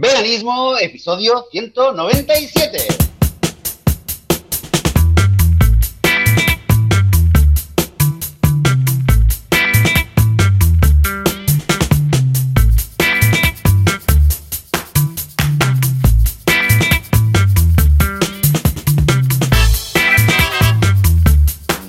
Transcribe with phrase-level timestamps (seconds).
[0.00, 2.86] Veganismo, episodio 197.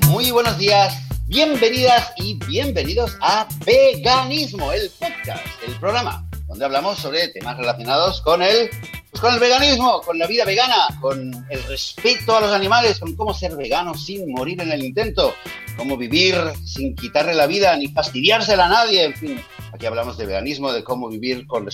[0.08, 0.98] Muy buenos días,
[1.28, 6.29] bienvenidas y bienvenidos a Veganismo, el podcast, el programa
[6.60, 8.70] donde hablamos sobre temas relacionados con el,
[9.10, 13.16] pues con el veganismo, con la vida vegana, con el respeto a los animales, con
[13.16, 15.34] cómo ser vegano sin morir en el intento,
[15.78, 19.42] cómo vivir sin quitarle la vida ni fastidiársela a nadie, en fin.
[19.72, 21.70] Aquí hablamos de veganismo, de cómo vivir con,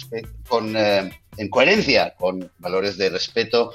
[0.48, 3.74] con eh, en coherencia con valores de respeto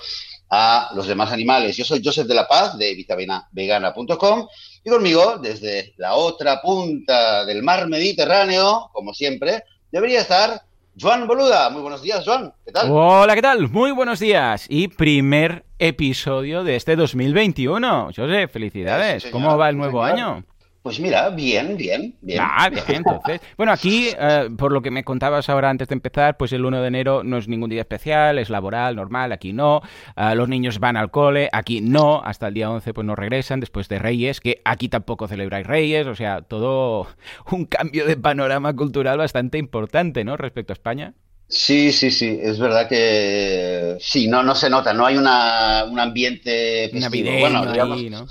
[0.49, 1.77] a los demás animales.
[1.77, 4.47] Yo soy Joseph de la Paz de vitaminavegana.com
[4.85, 11.71] y conmigo, desde la otra punta del mar Mediterráneo, como siempre, debería estar Joan Boluda.
[11.71, 12.53] Muy buenos días, Joan.
[12.65, 12.89] ¿Qué tal?
[12.91, 13.69] Hola, ¿qué tal?
[13.69, 14.67] Muy buenos días.
[14.69, 18.11] Y primer episodio de este 2021.
[18.15, 19.27] José, felicidades.
[19.27, 20.45] ¿Cómo va el nuevo año?
[20.83, 22.39] Pues mira, bien, bien, bien.
[22.43, 23.43] Ah, bien, entonces.
[23.59, 26.81] Bueno, aquí, eh, por lo que me contabas ahora antes de empezar, pues el 1
[26.81, 29.83] de enero no es ningún día especial, es laboral, normal, aquí no.
[30.17, 32.23] Uh, los niños van al cole, aquí no.
[32.25, 36.07] Hasta el día 11 pues no regresan, después de Reyes, que aquí tampoco celebráis Reyes.
[36.07, 37.09] O sea, todo
[37.51, 40.39] un cambio de panorama cultural bastante importante, ¿no?
[40.39, 41.13] Respecto a España.
[41.51, 45.99] Sí, sí, sí, es verdad que sí, no, no se nota, no hay una, un
[45.99, 47.39] ambiente festivo.
[47.41, 48.27] Bueno, digamos, ¿no?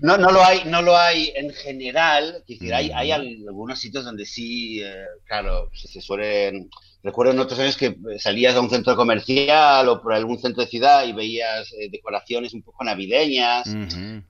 [0.00, 4.24] no, no lo hay, no lo hay en general, decir, hay, hay algunos sitios donde
[4.24, 6.70] sí, eh, claro, se suelen
[7.04, 10.70] Recuerdo en otros años que salías a un centro comercial o por algún centro de
[10.70, 13.68] ciudad y veías eh, decoraciones un poco navideñas,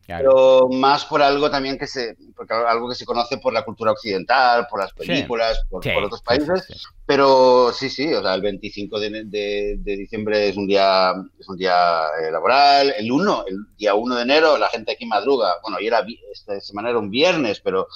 [0.06, 3.92] pero más por algo también que se, porque algo que se conoce por la cultura
[3.92, 6.88] occidental, por las películas, por, otros países.
[7.04, 12.04] pero sí, sí, o sea, el 25 de, diciembre es un día, es un día
[12.22, 12.94] eh, laboral.
[12.96, 15.56] El 1, el día 1 de enero, la gente aquí madruga.
[15.62, 17.86] Bueno, y era esta semana era un viernes, pero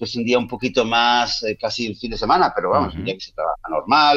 [0.00, 3.04] es un día un poquito más, eh, casi el fin de semana, pero vamos, un
[3.04, 4.15] día que se trabaja normal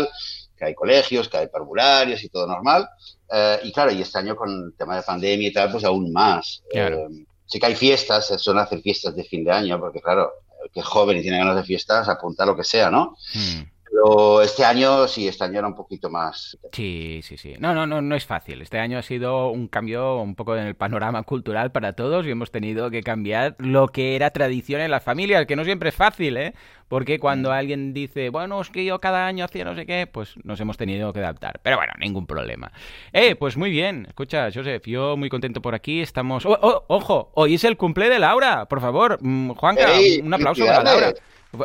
[0.58, 2.88] que hay colegios, que hay parvularios y todo normal.
[3.32, 6.12] Eh, y claro, y este año con el tema de pandemia y tal, pues aún
[6.12, 6.62] más.
[6.74, 7.08] Eh,
[7.46, 10.32] sí que hay fiestas, se suelen hacer fiestas de fin de año, porque claro,
[10.74, 13.16] que es joven y tiene ganas de fiestas, apunta lo que sea, ¿no?
[13.34, 13.62] Hmm.
[14.02, 16.58] Pero este año sí, este año era un poquito más.
[16.72, 17.56] Sí, sí, sí.
[17.60, 18.62] No, no, no, no es fácil.
[18.62, 22.32] Este año ha sido un cambio un poco en el panorama cultural para todos y
[22.32, 25.96] hemos tenido que cambiar lo que era tradición en las familias, que no siempre es
[25.96, 26.54] fácil, ¿eh?
[26.88, 27.54] Porque cuando mm.
[27.54, 30.78] alguien dice, bueno, es que yo cada año hacía no sé qué, pues nos hemos
[30.78, 31.60] tenido que adaptar.
[31.62, 32.72] Pero bueno, ningún problema.
[33.12, 34.06] Eh, pues muy bien.
[34.08, 36.02] Escucha, Joseph, yo muy contento por aquí.
[36.02, 36.46] Estamos.
[36.46, 38.66] Oh, oh, ojo, hoy es el cumple de Laura.
[38.66, 39.88] Por favor, mm, Juanca,
[40.24, 41.14] un aplauso para Laura.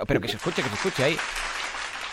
[0.07, 1.17] Pero que se escuche, que se escuche ahí.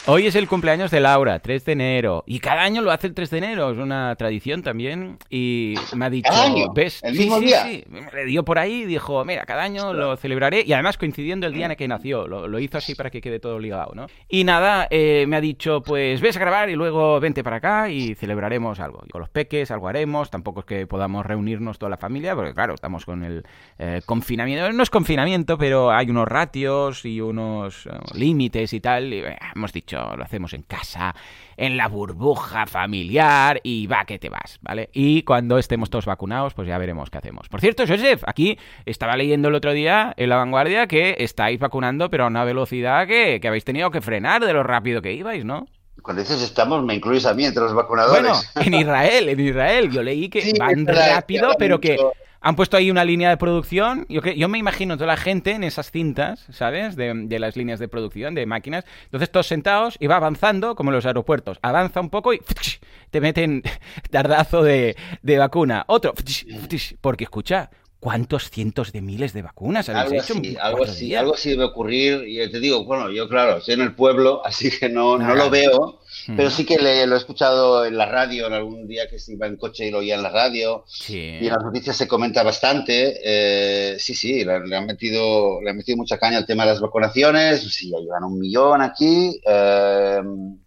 [0.07, 2.23] Hoy es el cumpleaños de Laura, 3 de enero.
[2.25, 5.19] Y cada año lo hace el 3 de enero, es una tradición también.
[5.29, 6.31] Y me ha dicho,
[6.73, 7.03] ¿ves?
[7.03, 7.66] ¿El mismo día?
[7.66, 10.63] Sí, me dio por ahí y dijo, mira, cada año lo celebraré.
[10.66, 12.28] Y además coincidiendo el día en el que nació.
[12.28, 14.07] Lo, hizo así para que quede todo ligado, ¿no?
[14.28, 17.89] Y nada, eh, me ha dicho, pues ves a grabar y luego vente para acá
[17.89, 19.03] y celebraremos algo.
[19.06, 20.31] Y con los peques algo haremos.
[20.31, 23.44] Tampoco es que podamos reunirnos toda la familia, porque claro, estamos con el
[23.78, 24.72] eh, confinamiento.
[24.72, 29.13] No es confinamiento, pero hay unos ratios y unos eh, límites y tal.
[29.13, 29.23] Y
[29.56, 31.16] hemos dicho, lo hacemos en casa,
[31.57, 34.90] en la burbuja familiar y va que te vas, ¿vale?
[34.94, 37.50] Y cuando estemos todos vacunados, pues ya veremos qué hacemos.
[37.50, 42.09] Por cierto, Joseph, aquí estaba leyendo el otro día en La Vanguardia que estáis vacunando,
[42.09, 45.46] pero a una velocidad que, que habéis tenido que frenar de lo rápido que ibais,
[45.46, 45.68] ¿no?
[46.01, 48.22] Cuando dices estamos, me incluyes a mí entre los vacunadores.
[48.22, 49.91] Bueno, en Israel, en Israel.
[49.91, 51.97] Yo leí que van rápido, pero que
[52.41, 54.06] han puesto ahí una línea de producción.
[54.09, 56.96] Yo, yo me imagino toda la gente en esas cintas, ¿sabes?
[56.96, 58.84] De, las líneas de producción, de máquinas.
[59.06, 61.59] Entonces todos sentados y va avanzando, como en los aeropuertos.
[61.62, 62.41] Avanza un poco y
[63.12, 63.62] te meten
[64.12, 65.85] dardazo de, de vacuna.
[65.88, 66.13] Otro,
[67.01, 67.69] porque escucha,
[68.01, 70.59] ¿Cuántos cientos de miles de vacunas habéis algo hecho?
[70.59, 72.23] algo así, algo así debe ocurrir.
[72.28, 75.51] Y te digo, bueno, yo claro, estoy en el pueblo, así que no, no lo
[75.51, 76.00] veo,
[76.35, 79.33] pero sí que le, lo he escuchado en la radio, en algún día que se
[79.33, 80.83] iba en coche y lo oía en la radio.
[81.09, 83.19] Y en las noticias se comenta bastante.
[83.24, 86.81] Eh, sí, sí, le, han metido, le han metido mucha caña al tema de las
[86.81, 87.62] vacunaciones.
[87.71, 89.39] Sí, ya llevan un millón aquí.
[89.45, 90.21] Eh,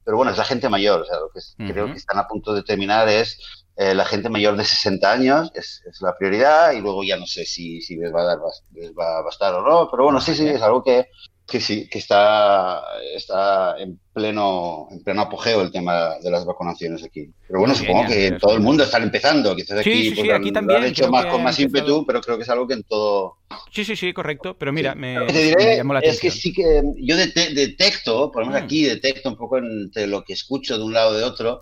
[0.05, 1.01] pero bueno, es la gente mayor.
[1.01, 1.41] O sea, lo que
[1.73, 5.51] creo que están a punto de terminar es eh, la gente mayor de 60 años
[5.55, 8.39] es, la prioridad y luego ya no sé si, si les va a dar
[8.73, 11.09] les va a bastar o no, pero bueno, sí, sí, es algo que,
[11.47, 12.83] que sí, que está,
[13.15, 17.29] está en pleno, en pleno apogeo el tema de las vacunaciones aquí.
[17.47, 20.67] Pero bueno, supongo que en todo el mundo están empezando, quizás aquí, sí, pues, también,
[20.67, 23.39] lo han hecho más con más ímpetu, pero creo que es algo que en todo...
[23.73, 26.29] Sí, sí, sí, correcto, pero mira, me, te diré, llamó la atención.
[26.29, 28.65] Es que sí que yo detecto, por lo menos mm.
[28.65, 31.61] aquí detecto un poco entre lo que escucho de un lado de otro,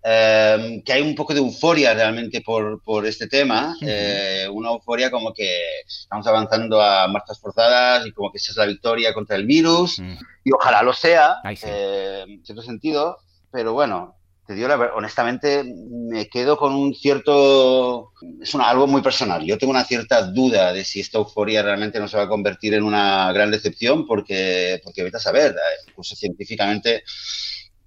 [0.00, 5.10] Em, que hay un poco de euforia realmente por, por este tema, eh, una euforia
[5.10, 5.50] como que
[5.86, 9.98] estamos avanzando a marchas forzadas y como que esa es la victoria contra el virus,
[10.44, 13.18] y ojalá lo sea, eh, en cierto sentido,
[13.50, 14.14] pero bueno,
[14.46, 19.58] te digo la verdad, honestamente me quedo con un cierto, es algo muy personal, yo
[19.58, 22.84] tengo una cierta duda de si esta euforia realmente no se va a convertir en
[22.84, 27.02] una gran decepción, porque, porque vete a saber, eh, incluso científicamente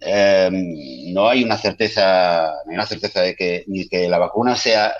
[0.04, 4.96] Em, no hay una certeza, una certeza de que ni que la vacuna sea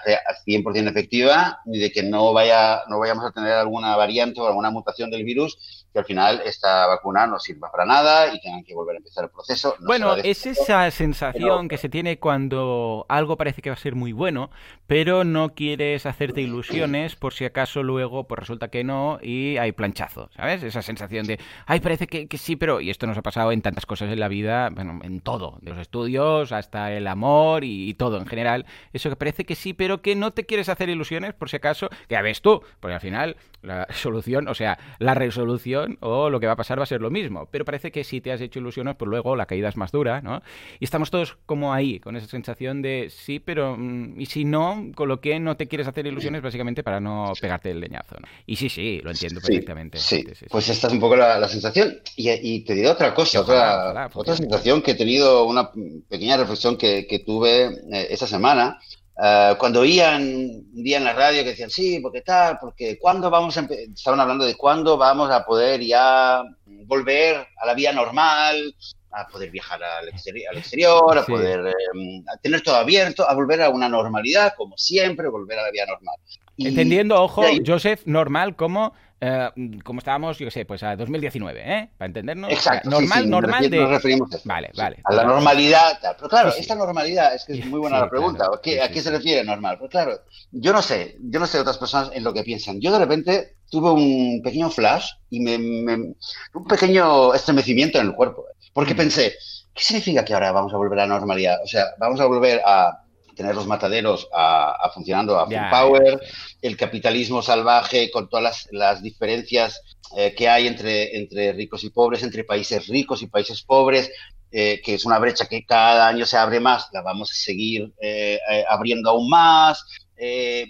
[0.46, 4.70] 100% efectiva, ni de que no vaya, no vayamos a tener alguna variante o alguna
[4.70, 8.74] mutación del virus que al final esta vacuna no sirva para nada y tengan que
[8.74, 9.76] volver a empezar el proceso.
[9.80, 14.14] bueno, es esa sensación que se tiene cuando algo parece que va a ser muy
[14.14, 14.50] bueno,
[14.88, 19.72] pero no quieres hacerte ilusiones por si acaso luego pues resulta que no y hay
[19.72, 20.64] planchazo, ¿sabes?
[20.64, 22.82] Esa sensación de, ay, parece que, sí, pero...
[22.82, 25.72] Y esto nos ha pasado en tantas cosas en la vida, bueno, en todo, de
[25.72, 28.66] los estudios hasta el amor y, todo en general.
[28.94, 31.90] Eso que parece que sí, pero que no te quieres hacer ilusiones por si acaso,
[31.90, 36.40] que ya ves tú, porque al final la solución, o sea, la resolución o lo
[36.40, 37.48] que va a pasar va a ser lo mismo.
[37.52, 40.22] Pero parece que si te has hecho ilusiones, pues luego la caída es más dura,
[40.22, 40.42] ¿no?
[40.80, 44.92] Y estamos todos como ahí, con esa sensación de sí, pero mm, y si no,
[44.96, 48.28] con lo que no te quieres hacer ilusiones básicamente para no pegarte el leñazo, ¿no?
[48.46, 49.98] Y sí, sí, lo entiendo perfectamente.
[49.98, 52.00] Sí, pues esta es un poco la, sensación.
[52.16, 55.72] Y, te digo otra cosa, otra, otra sensación que he tenido, una
[56.10, 58.80] pequeña reflexión que, tuve eh, esta semana
[59.22, 63.30] eh, cuando oían un día en la radio que decían, sí, porque tal, porque cuándo
[63.30, 68.76] vamos a estaban hablando de cuándo vamos a poder ya volver a la vía normal,
[69.12, 73.90] a poder viajar al, exterior, a poder em, tener todo abierto, a volver a una
[73.90, 76.16] normalidad, como siempre, volver a la vía normal.
[76.58, 78.94] Entendiendo, ojo, Joseph, normal como
[79.24, 79.50] eh,
[79.84, 81.90] como estábamos, yo qué sé, pues a 2019, ¿eh?
[81.96, 82.52] Para entendernos.
[82.52, 82.90] Exacto.
[82.90, 83.86] normal, normal de.
[83.86, 84.98] referimos Vale, vale.
[85.04, 86.00] A la normalidad.
[86.18, 88.48] Pero claro, esta normalidad, es que es muy buena la pregunta.
[88.48, 89.78] ¿A qué se refiere normal?
[89.78, 90.22] Pues claro,
[90.52, 92.82] yo no sé, yo no sé otras personas en lo que piensan.
[92.82, 98.46] Yo de repente tuve un pequeño flash y me, un pequeño estremecimiento en el cuerpo.
[98.74, 98.98] Porque mm.
[98.98, 99.36] pensé,
[99.76, 101.60] ¿qué significa que ahora vamos a volver a la normalidad?
[101.64, 103.04] O sea, vamos a volver a
[103.42, 106.22] tener los mataderos a, funcionando a full power,
[106.62, 109.82] el capitalismo salvaje con todas las, diferencias
[110.16, 114.12] eh, que hay entre, entre ricos y pobres, entre países ricos y países pobres,
[114.52, 117.92] eh, que es una brecha que cada año se abre más, la vamos a seguir
[118.00, 118.40] eh,
[118.70, 119.84] abriendo aún más,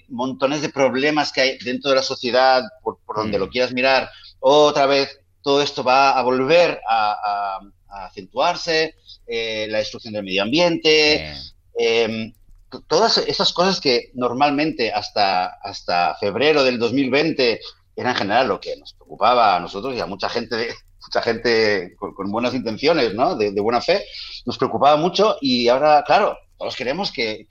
[0.07, 3.49] montones de problemas que hay dentro de la sociedad, por, donde lo mm.
[3.49, 4.09] quieras mirar,
[4.39, 7.59] otra vez todo esto va a volver a,
[7.89, 8.95] acentuarse,
[9.27, 11.35] la destrucción del medio ambiente,
[12.87, 17.59] todas esas cosas que normalmente hasta, hasta febrero del 2020
[17.95, 20.69] era en general lo que nos preocupaba a nosotros y a mucha gente,
[21.01, 23.35] mucha gente con, buenas intenciones, ¿no?
[23.35, 24.05] De, buena fe,
[24.45, 27.47] nos preocupaba mucho y ahora, claro, todos queremos que,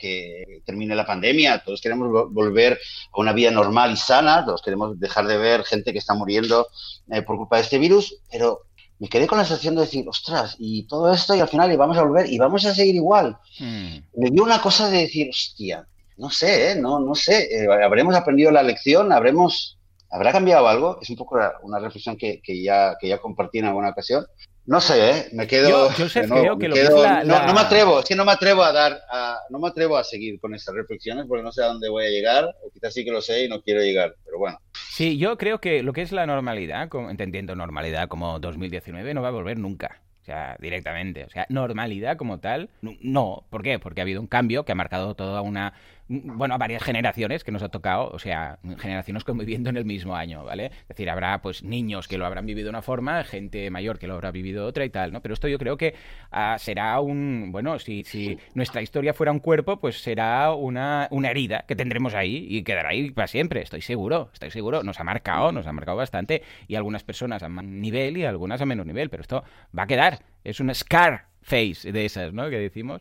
[0.64, 2.78] termine la pandemia, todos queremos volver
[3.12, 6.68] a una vida normal y sana, todos queremos dejar de ver gente que está muriendo
[7.10, 8.66] eh, por culpa de este virus, pero
[9.00, 11.76] me quedé con la sensación de decir, ostras, y todo esto, y al final y
[11.76, 13.38] vamos a volver y vamos a seguir igual.
[13.58, 13.96] Hmm.
[14.14, 15.88] Me dio una cosa de decir, hostia,
[16.18, 16.76] no sé, ¿eh?
[16.76, 19.78] no, no sé, eh, habremos aprendido la lección, habremos,
[20.10, 20.98] habrá cambiado algo.
[21.00, 24.26] Es un poco una reflexión que, que, ya, que ya compartí en alguna ocasión.
[24.66, 25.28] No sé, ¿eh?
[25.32, 25.90] me quedo.
[25.92, 28.62] Yo, creo que lo que es no, no, me atrevo, es que no me atrevo
[28.62, 29.00] a dar,
[29.48, 32.10] no me atrevo a seguir con estas reflexiones porque no sé a dónde voy a
[32.10, 34.58] llegar, o quizás sí que lo sé y no quiero llegar, pero bueno.
[35.00, 39.28] Sí, yo creo que lo que es la normalidad, entendiendo normalidad como 2019, no va
[39.28, 40.02] a volver nunca.
[40.20, 41.24] O sea, directamente.
[41.24, 43.44] O sea, normalidad como tal, no.
[43.48, 43.78] ¿Por qué?
[43.78, 45.72] Porque ha habido un cambio que ha marcado toda una
[46.10, 50.16] bueno, a varias generaciones que nos ha tocado, o sea, generaciones conviviendo en el mismo
[50.16, 50.66] año, ¿vale?
[50.66, 54.08] Es decir, habrá pues niños que lo habrán vivido de una forma, gente mayor que
[54.08, 55.22] lo habrá vivido de otra y tal, ¿no?
[55.22, 55.94] Pero esto yo creo que
[56.32, 61.30] ah, será un, bueno, si, si nuestra historia fuera un cuerpo, pues será una, una
[61.30, 65.04] herida que tendremos ahí y quedará ahí para siempre, estoy seguro, estoy seguro, nos ha
[65.04, 68.84] marcado, nos ha marcado bastante y algunas personas a más nivel y algunas a menos
[68.84, 69.44] nivel, pero esto
[69.78, 72.50] va a quedar, es un scar face de esas, ¿no?
[72.50, 73.00] Que decimos.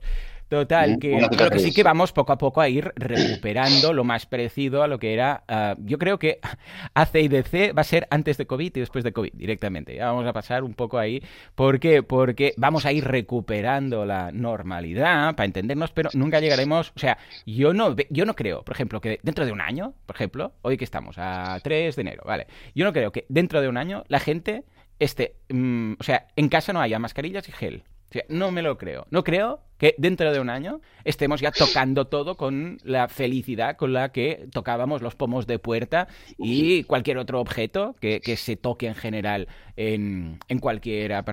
[0.49, 4.25] Total, que creo que sí que vamos poco a poco a ir recuperando lo más
[4.25, 5.43] parecido a lo que era.
[5.47, 6.39] Ah, yo creo que
[6.95, 9.95] ACIDC va a ser antes de COVID y después de COVID directamente.
[9.95, 11.21] Ya vamos a pasar un poco ahí.
[11.53, 12.01] ¿Por qué?
[12.01, 16.93] Porque vamos a ir recuperando la normalidad para entendernos, pero nunca llegaremos.
[16.95, 20.15] O sea, yo no, yo no creo, por ejemplo, que dentro de un año, por
[20.15, 22.47] ejemplo, hoy que estamos a 3 de enero, ¿vale?
[22.73, 24.63] Yo no creo que dentro de un año la gente
[24.97, 25.35] esté.
[25.49, 27.83] Mm, o sea, en casa no haya mascarillas y gel.
[28.09, 29.05] O sea, no me lo creo.
[29.11, 33.93] No creo que dentro de un año estemos ya tocando todo con la felicidad con
[33.93, 36.07] la que tocábamos los pomos de puerta
[36.37, 41.23] y cualquier otro objeto que, se toque en general en, cualquier,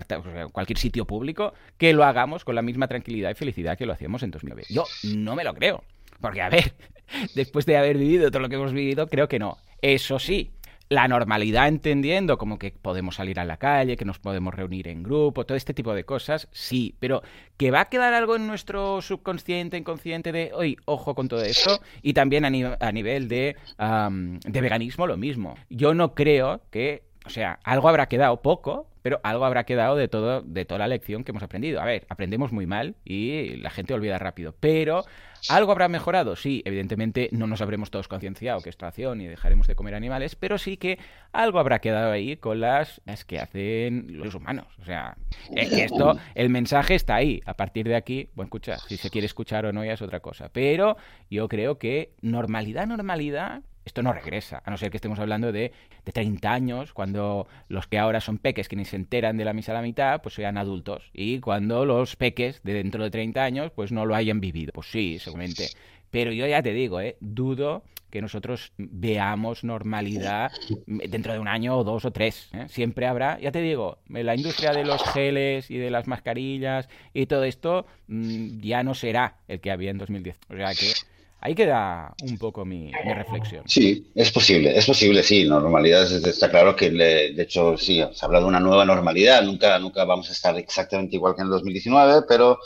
[0.53, 4.23] cualquier sitio público, que lo hagamos con la misma tranquilidad y felicidad que lo hacíamos
[4.23, 4.69] en 2009.
[4.71, 4.85] Yo
[5.15, 5.85] no me lo creo.
[6.21, 6.73] Porque, a ver,
[7.35, 9.59] después de haber vivido todo lo que hemos vivido, creo que no.
[9.83, 10.51] Eso sí,
[10.89, 15.03] la normalidad entendiendo como que podemos salir a la calle, que nos podemos reunir en
[15.03, 17.23] grupo, todo este tipo de cosas, sí, pero
[17.57, 21.81] que va a quedar algo en nuestro subconsciente, inconsciente de, hoy, ojo con todo esto,
[22.03, 25.57] y también a, nivel de, de veganismo lo mismo.
[25.71, 30.09] Yo no creo que, o sea, algo habrá quedado poco, pero algo habrá quedado de
[30.09, 31.81] todo de toda la lección que hemos aprendido.
[31.81, 35.05] A ver, aprendemos muy mal y la gente olvida rápido, pero
[35.49, 36.37] algo habrá mejorado.
[36.37, 40.37] Sí, evidentemente no nos habremos todos concienciado que es tracción y dejaremos de comer animales,
[40.37, 40.99] pero sí que
[41.33, 44.67] algo habrá quedado ahí con las, que hacen los humanos.
[44.81, 45.17] O sea,
[45.55, 47.43] es esto, el mensaje está ahí.
[47.45, 50.21] A partir de aquí, bueno, escucha, si se quiere escuchar o no ya es otra
[50.21, 50.49] cosa.
[50.53, 50.97] Pero
[51.31, 55.73] yo creo que normalidad, normalidad, esto no regresa, a no ser que estemos hablando de,
[56.05, 59.53] de 30 años, cuando los que ahora son peques que ni se enteran de la
[59.53, 61.09] misa a la mitad, pues sean adultos.
[61.15, 64.73] Y cuando los peques de dentro de 30 años, pues no lo hayan vivido.
[64.75, 65.69] Pues sí, seguramente.
[66.11, 67.17] Pero yo ya te digo, ¿eh?
[67.21, 70.51] dudo que nosotros veamos normalidad
[70.87, 72.49] dentro de un año o dos o tres.
[72.55, 72.67] ¿eh?
[72.69, 77.27] Siempre habrá, ya te digo, la industria de los geles y de las mascarillas y
[77.27, 80.39] todo esto mm, ya no será el que había en 2010.
[80.49, 80.93] O sea que
[81.41, 83.65] Ahí queda un poco mi, reflexión.
[83.67, 85.45] Sí, es posible, es posible, sí.
[85.45, 89.43] Normalidad está claro que, de hecho, sí, se habla de una nueva normalidad.
[89.43, 92.59] Nunca, nunca vamos a estar exactamente igual que en el 2019, pero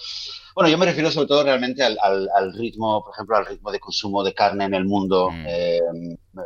[0.54, 4.22] bueno, yo me refiero sobre todo realmente al, ritmo, por ejemplo, al ritmo de consumo
[4.22, 5.30] de carne en el mundo.
[5.30, 5.44] Mm.
[5.48, 5.80] Eh,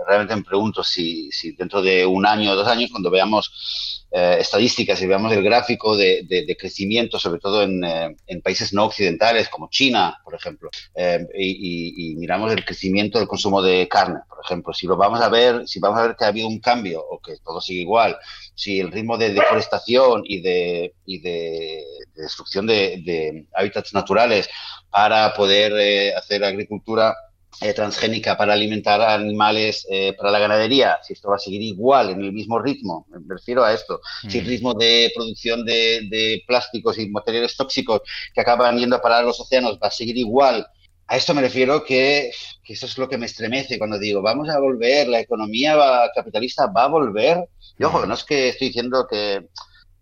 [0.07, 4.37] realmente me pregunto si, si dentro de un año o dos años, cuando veamos eh,
[4.39, 9.69] estadísticas y veamos el gráfico de, crecimiento, sobre todo eh, en, países no occidentales como
[9.69, 14.87] China, por ejemplo, eh, y, miramos el crecimiento del consumo de carne, por ejemplo, si
[14.87, 17.39] lo vamos a ver, si vamos a ver que ha habido un cambio o que
[17.45, 18.17] todo sigue igual,
[18.55, 21.83] si el ritmo de deforestación y de, y de,
[22.15, 24.49] destrucción de, hábitats naturales
[24.91, 27.15] para poder hacer agricultura
[27.61, 32.11] eh, transgénica para alimentar animales eh, para la ganadería, si esto va a seguir igual,
[32.11, 34.49] en el mismo ritmo, me refiero a esto, si el mm.
[34.49, 38.01] ritmo de producción de, plásticos y materiales tóxicos
[38.35, 40.67] que acaban yendo a parar a los océanos va a seguir igual,
[41.07, 42.33] a esto me refiero que,
[42.67, 45.79] eso es lo que me estremece cuando digo, vamos a volver, la economía
[46.13, 47.49] capitalista va a volver.
[47.79, 49.47] Y ojo, no es que estoy diciendo que,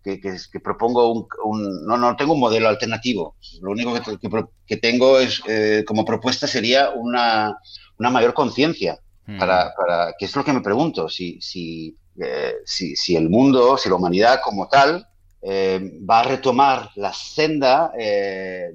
[0.03, 3.35] que, propongo un, no, no tengo un modelo alternativo.
[3.61, 4.17] Lo único que,
[4.65, 7.57] que tengo es, eh, como propuesta sería una,
[7.97, 8.99] una mayor conciencia.
[9.25, 9.39] Mm.
[9.39, 13.77] Para, para, que es lo que me pregunto, si, si, eh, si, si, el mundo,
[13.77, 15.07] si la humanidad como tal,
[15.41, 17.91] eh, va a retomar la senda,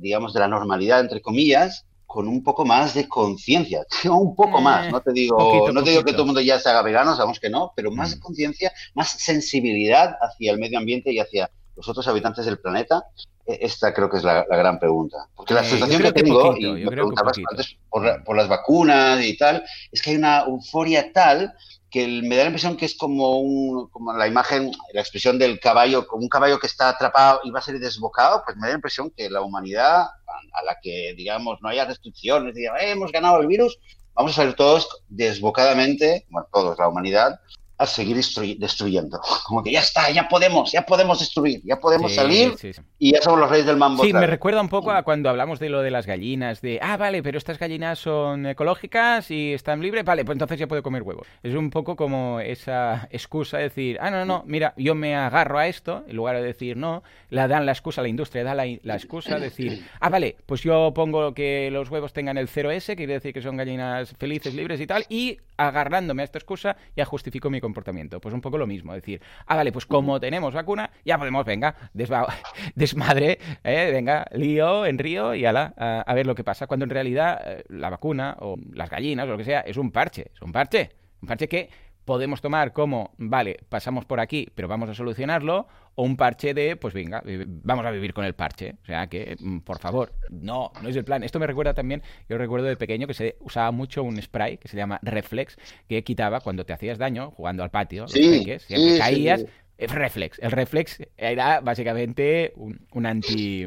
[0.01, 4.87] digamos, de la normalidad, entre comillas, con un poco más de conciencia, un poco más,
[4.87, 7.15] eh, no te digo, no te digo que todo el mundo ya se haga vegano,
[7.15, 8.21] sabemos que no, pero más mm.
[8.21, 13.05] conciencia, más sensibilidad hacia el medio ambiente y hacia los otros habitantes del planeta,
[13.45, 15.29] e, esta creo que es la, gran pregunta.
[15.37, 19.37] Porque la eh, sensación que, tengo, y me preguntabas antes por, por, las vacunas y
[19.37, 19.63] tal,
[19.93, 21.53] es que hay una euforia tal
[21.91, 25.61] que me da la impresión que es como, un, como la imagen, la expresión del
[25.61, 28.69] caballo, como un caballo que está atrapado y va a ser desbocado, pues me da
[28.69, 30.07] la impresión que la humanidad,
[30.53, 33.79] a la que, digamos, no haya restricciones, digamos, eh, hemos ganado el virus,
[34.15, 37.41] vamos a salir todos desbocadamente, bueno, todos, la humanidad,
[37.79, 39.21] a seguir destruyendo.
[39.47, 42.55] Como que ya está, ya podemos, ya podemos destruir, ya podemos salir
[42.99, 44.03] y ya somos los reyes del mambo.
[44.03, 46.97] Sí, me recuerda un poco a cuando hablamos de lo de las gallinas, de, ah,
[46.97, 51.03] vale, pero estas gallinas son ecológicas y están libres, vale, pues entonces ya puedo comer
[51.03, 51.27] huevos.
[51.43, 55.59] Es un poco como esa excusa de decir, ah, no, no, mira, yo me agarro
[55.59, 58.67] a esto, en lugar de decir no, la dan la excusa, la industria da la,
[58.83, 62.87] la excusa de decir, ah, vale, pues yo pongo que los huevos tengan el 0S,
[62.87, 66.77] que quiere decir que son gallinas felices, libres y tal, y agarrándome a esta excusa
[66.97, 68.21] ya justifico mi comportamiento.
[68.21, 71.75] Pues un poco lo mismo, decir, ah, vale, pues como tenemos vacuna, ya podemos, venga,
[72.75, 76.67] desmadre, eh, venga, lío en río y ala, a, ver lo que pasa.
[76.67, 79.91] Cuando en realidad eh, la vacuna o las gallinas o lo que sea es un
[79.91, 81.69] parche, es un parche, un parche que
[82.09, 86.75] podemos tomar como, vale, pasamos por aquí, pero vamos a solucionarlo, o un parche de,
[86.75, 88.77] pues venga, vamos a vivir con el parche.
[88.83, 91.23] O sea que, mm, por favor, no, no es el plan.
[91.23, 94.69] Esto me recuerda también, yo recuerdo de pequeño que se usaba mucho un spray que
[94.69, 99.45] se llama Reflex, que quitaba cuando te hacías daño jugando al patio, sí, siempre caías.
[99.79, 100.39] Reflex.
[100.41, 103.67] El reflex era básicamente un, anti.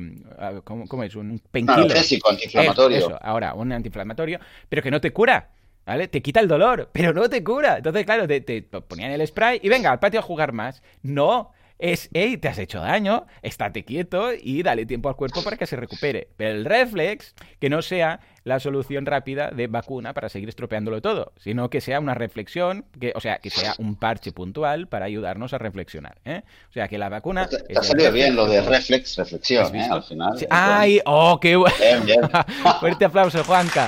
[0.64, 1.16] ¿cómo, es?
[1.16, 1.84] Un penquilo.
[1.84, 2.98] antiinflamatorio.
[2.98, 5.52] eso, ahora, un antiinflamatorio, pero que no te cura.
[5.86, 6.08] ¿Vale?
[6.08, 7.78] Te quita el dolor, pero no te cura.
[7.78, 10.84] Entonces, claro, te, ponían el spray y venga, al patio a jugar más.
[11.02, 15.58] No, es, hey, te has hecho daño, estate quieto y dale tiempo al cuerpo para
[15.58, 16.30] que se recupere.
[16.38, 21.34] Pero el reflex, que no sea la solución rápida de vacuna para seguir estropeándolo todo,
[21.38, 25.54] sino que sea una reflexión, que, o sea, que sea un parche puntual para ayudarnos
[25.54, 26.20] a reflexionar.
[26.24, 26.44] ¿eh?
[26.70, 27.48] O sea, que la vacuna...
[27.48, 29.88] Te, ha salido bien lo de reflex, reflexión, ¿eh?
[29.90, 30.38] al final.
[30.52, 31.02] ¡Ay!
[31.06, 31.72] ¡Oh, qué bueno!
[32.80, 33.88] Fuerte aplauso, Juanca.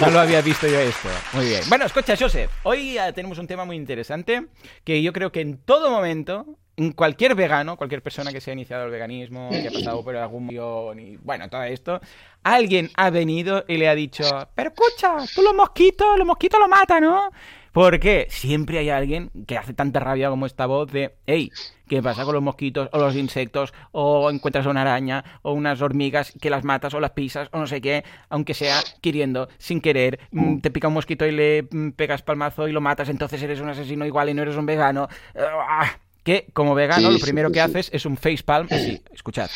[0.00, 1.08] No lo había visto yo esto.
[1.32, 1.62] Muy bien.
[1.68, 2.50] Bueno, escucha, Joseph.
[2.62, 4.46] Hoy tenemos un tema muy interesante
[4.84, 8.54] que yo creo que en todo momento, en cualquier vegano, cualquier persona que se ha
[8.54, 12.00] iniciado el veganismo, que ha pasado por algún guion y bueno, todo esto,
[12.42, 14.24] alguien ha venido y le ha dicho,
[14.54, 17.30] pero escucha, tú los mosquitos, los mosquitos lo matan, ¿no?
[17.72, 21.50] Porque siempre hay alguien que hace tanta rabia como esta voz de, hey,
[21.88, 23.72] ¿qué pasa con los mosquitos o los insectos?
[23.92, 27.66] O encuentras una araña o unas hormigas que las matas o las pisas o no
[27.66, 31.90] sé qué, aunque sea queriendo, sin querer, mm, te pica un mosquito y le mm,
[31.92, 35.08] pegas palmazo y lo matas, entonces eres un asesino igual y no eres un vegano.
[35.34, 39.50] Ah, que como vegano lo primero que haces es un facepalm así, escuchad,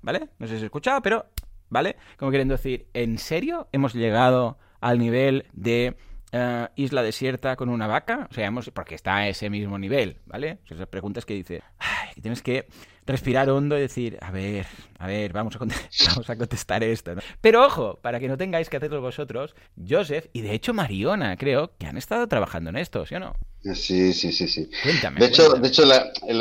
[0.00, 0.28] ¿vale?
[0.38, 1.26] No sé si se escuchado, pero,
[1.68, 1.96] ¿vale?
[2.16, 5.96] Como queriendo decir, ¿en serio hemos llegado al nivel de
[6.32, 8.28] eh, isla desierta con una vaca?
[8.30, 10.58] O sea, porque está a ese mismo nivel, ¿vale?
[10.64, 12.66] O sea, esas preguntas que dice, ay, que tienes que
[13.06, 14.66] respirar hondo y decir, a ver,
[14.98, 15.58] a ver, vamos a,
[16.06, 17.12] vamos a contestar esto.
[17.40, 19.54] Pero ojo, para que no tengáis que hacerlo vosotros,
[19.88, 23.34] Joseph y de hecho Mariona, creo, que han estado trabajando en esto, ¿sí o no?
[23.74, 24.70] Sí, sí, sí, sí.
[24.82, 25.20] Cuéntame.
[25.20, 25.82] De hecho, de hecho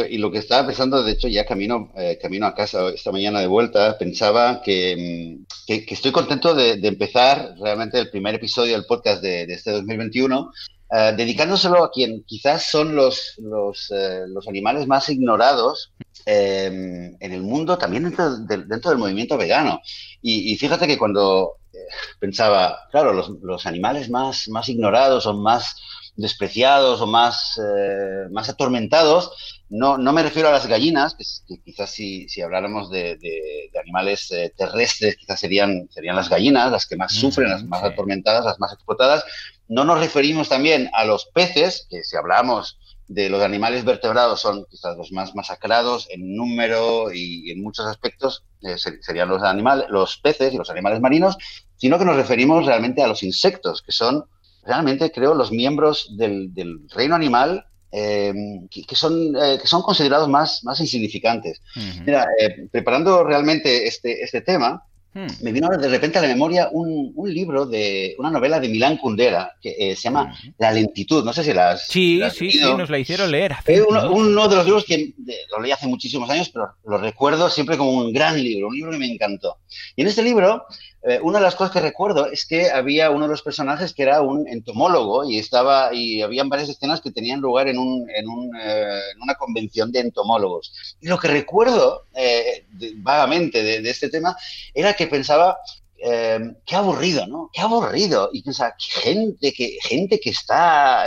[0.09, 3.39] y lo que estaba pensando, de hecho, ya camino, eh, camino a casa esta mañana
[3.39, 8.86] de vuelta, pensaba que, mm, que, estoy contento de, empezar realmente el primer episodio del
[8.86, 10.51] podcast de, este 2021
[10.89, 15.91] Uh, eh, dedicándoselo a quien quizás son los, los, eh, los animales más ignorados
[16.29, 19.79] Em, en el mundo, también dentro, dentro del movimiento vegano.
[20.21, 21.77] Y, fíjate que cuando eh,
[22.19, 25.77] pensaba, claro, los, animales más, más ignorados o más
[26.17, 29.31] despreciados o más, eh, más atormentados,
[29.69, 31.15] no, no me refiero a las gallinas,
[31.47, 36.88] que, quizás si, si, habláramos de, animales eh, terrestres, quizás serían, serían las gallinas las
[36.88, 39.24] que más sufren, las más atormentadas, las más explotadas.
[39.67, 44.65] No nos referimos también a los peces, que si hablamos de los animales vertebrados son
[44.69, 50.17] quizás los más masacrados en número y en muchos aspectos eh, serían los animales, los
[50.17, 51.38] peces y los animales marinos,
[51.77, 54.25] sino que nos referimos realmente a los insectos, que son
[54.67, 56.51] realmente, creo, los miembros del,
[56.93, 58.34] reino animal eh,
[58.69, 61.62] que, son, eh, que son considerados más, más insignificantes.
[62.06, 62.27] Mira,
[62.71, 64.84] preparando realmente este, este tema,
[65.17, 65.25] Hmm.
[65.41, 68.97] Me vino de repente a la memoria un, un, libro de una novela de Milán
[68.97, 70.53] Kundera que eh, se llama hmm.
[70.60, 71.23] La lentitud.
[71.25, 71.88] No sé si las.
[71.88, 73.56] Sí, sí, sí, nos la hicieron leer.
[73.88, 75.13] uno, uno, de los libros que
[75.49, 78.91] lo leí hace muchísimos años, pero lo recuerdo siempre como un gran libro, un libro
[78.91, 79.58] que me encantó.
[79.95, 80.65] Y en este libro
[81.08, 84.04] eh, una de las cosas que recuerdo es que había uno de los personajes que
[84.04, 88.28] era un entomólogo y estaba y habían varias escenas que tenían lugar en, un, en,
[88.28, 90.74] un, eh, en una convención de entomólogos.
[91.00, 92.65] Y lo que recuerdo eh,
[92.96, 94.36] vagamente de, este tema
[94.74, 95.58] era que pensaba
[95.98, 97.50] qué aburrido, ¿no?
[97.54, 98.30] Qué aburrido.
[98.34, 101.06] Y pensaba, gente que, gente que está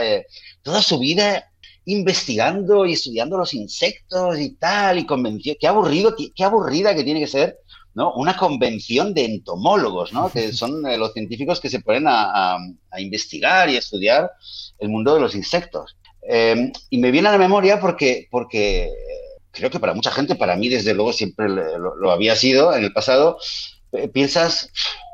[0.63, 1.45] toda su vida
[1.85, 7.21] investigando y estudiando los insectos y tal, y convenció, qué aburrido, qué aburrida que tiene
[7.21, 7.59] que ser
[8.01, 8.15] ¿no?
[8.15, 10.31] Una convención de entomólogos, ¿no?
[10.31, 12.57] Que son eh, los científicos que se ponen a,
[12.97, 14.31] investigar y a estudiar
[14.79, 15.99] el mundo de los insectos.
[16.27, 18.89] Eh, y me viene a la memoria porque, porque
[19.51, 22.93] creo que para mucha gente, para mí desde luego siempre lo, había sido en el
[22.95, 23.37] pasado,
[23.93, 24.71] eh, piensas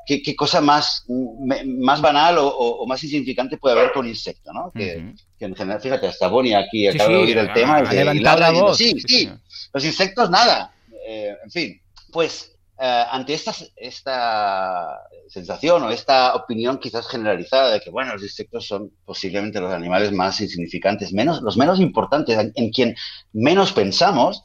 [0.07, 4.71] qué, cosa más, más banal o, más insignificante puede haber con insecto, ¿no?
[4.71, 7.83] Que, en general, fíjate, hasta Bonnie aquí acaba de oír el tema.
[7.83, 9.29] y sí, sí,
[9.75, 10.73] los insectos nada.
[11.05, 11.81] en fin,
[12.13, 18.23] pues eh, ante esta, esta sensación o esta opinión quizás generalizada de que, bueno, los
[18.23, 22.95] insectos son posiblemente los animales más insignificantes, menos, los menos importantes, en, quien
[23.33, 24.43] menos pensamos,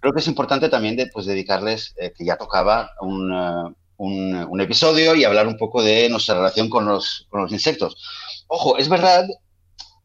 [0.00, 4.34] creo que es importante también de, pues, dedicarles, eh, que ya tocaba, un, eh, un,
[4.34, 7.96] un, episodio y hablar un poco de nuestra relación con los, con los insectos.
[8.46, 9.26] Ojo, es verdad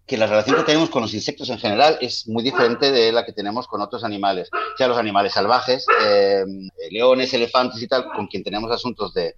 [0.05, 3.25] que la relación que tenemos con los insectos en general es muy diferente de la
[3.25, 6.45] que tenemos con otros animales, sea los animales salvajes, eh,
[6.91, 9.35] leones, elefantes y tal, con quien tenemos asuntos de,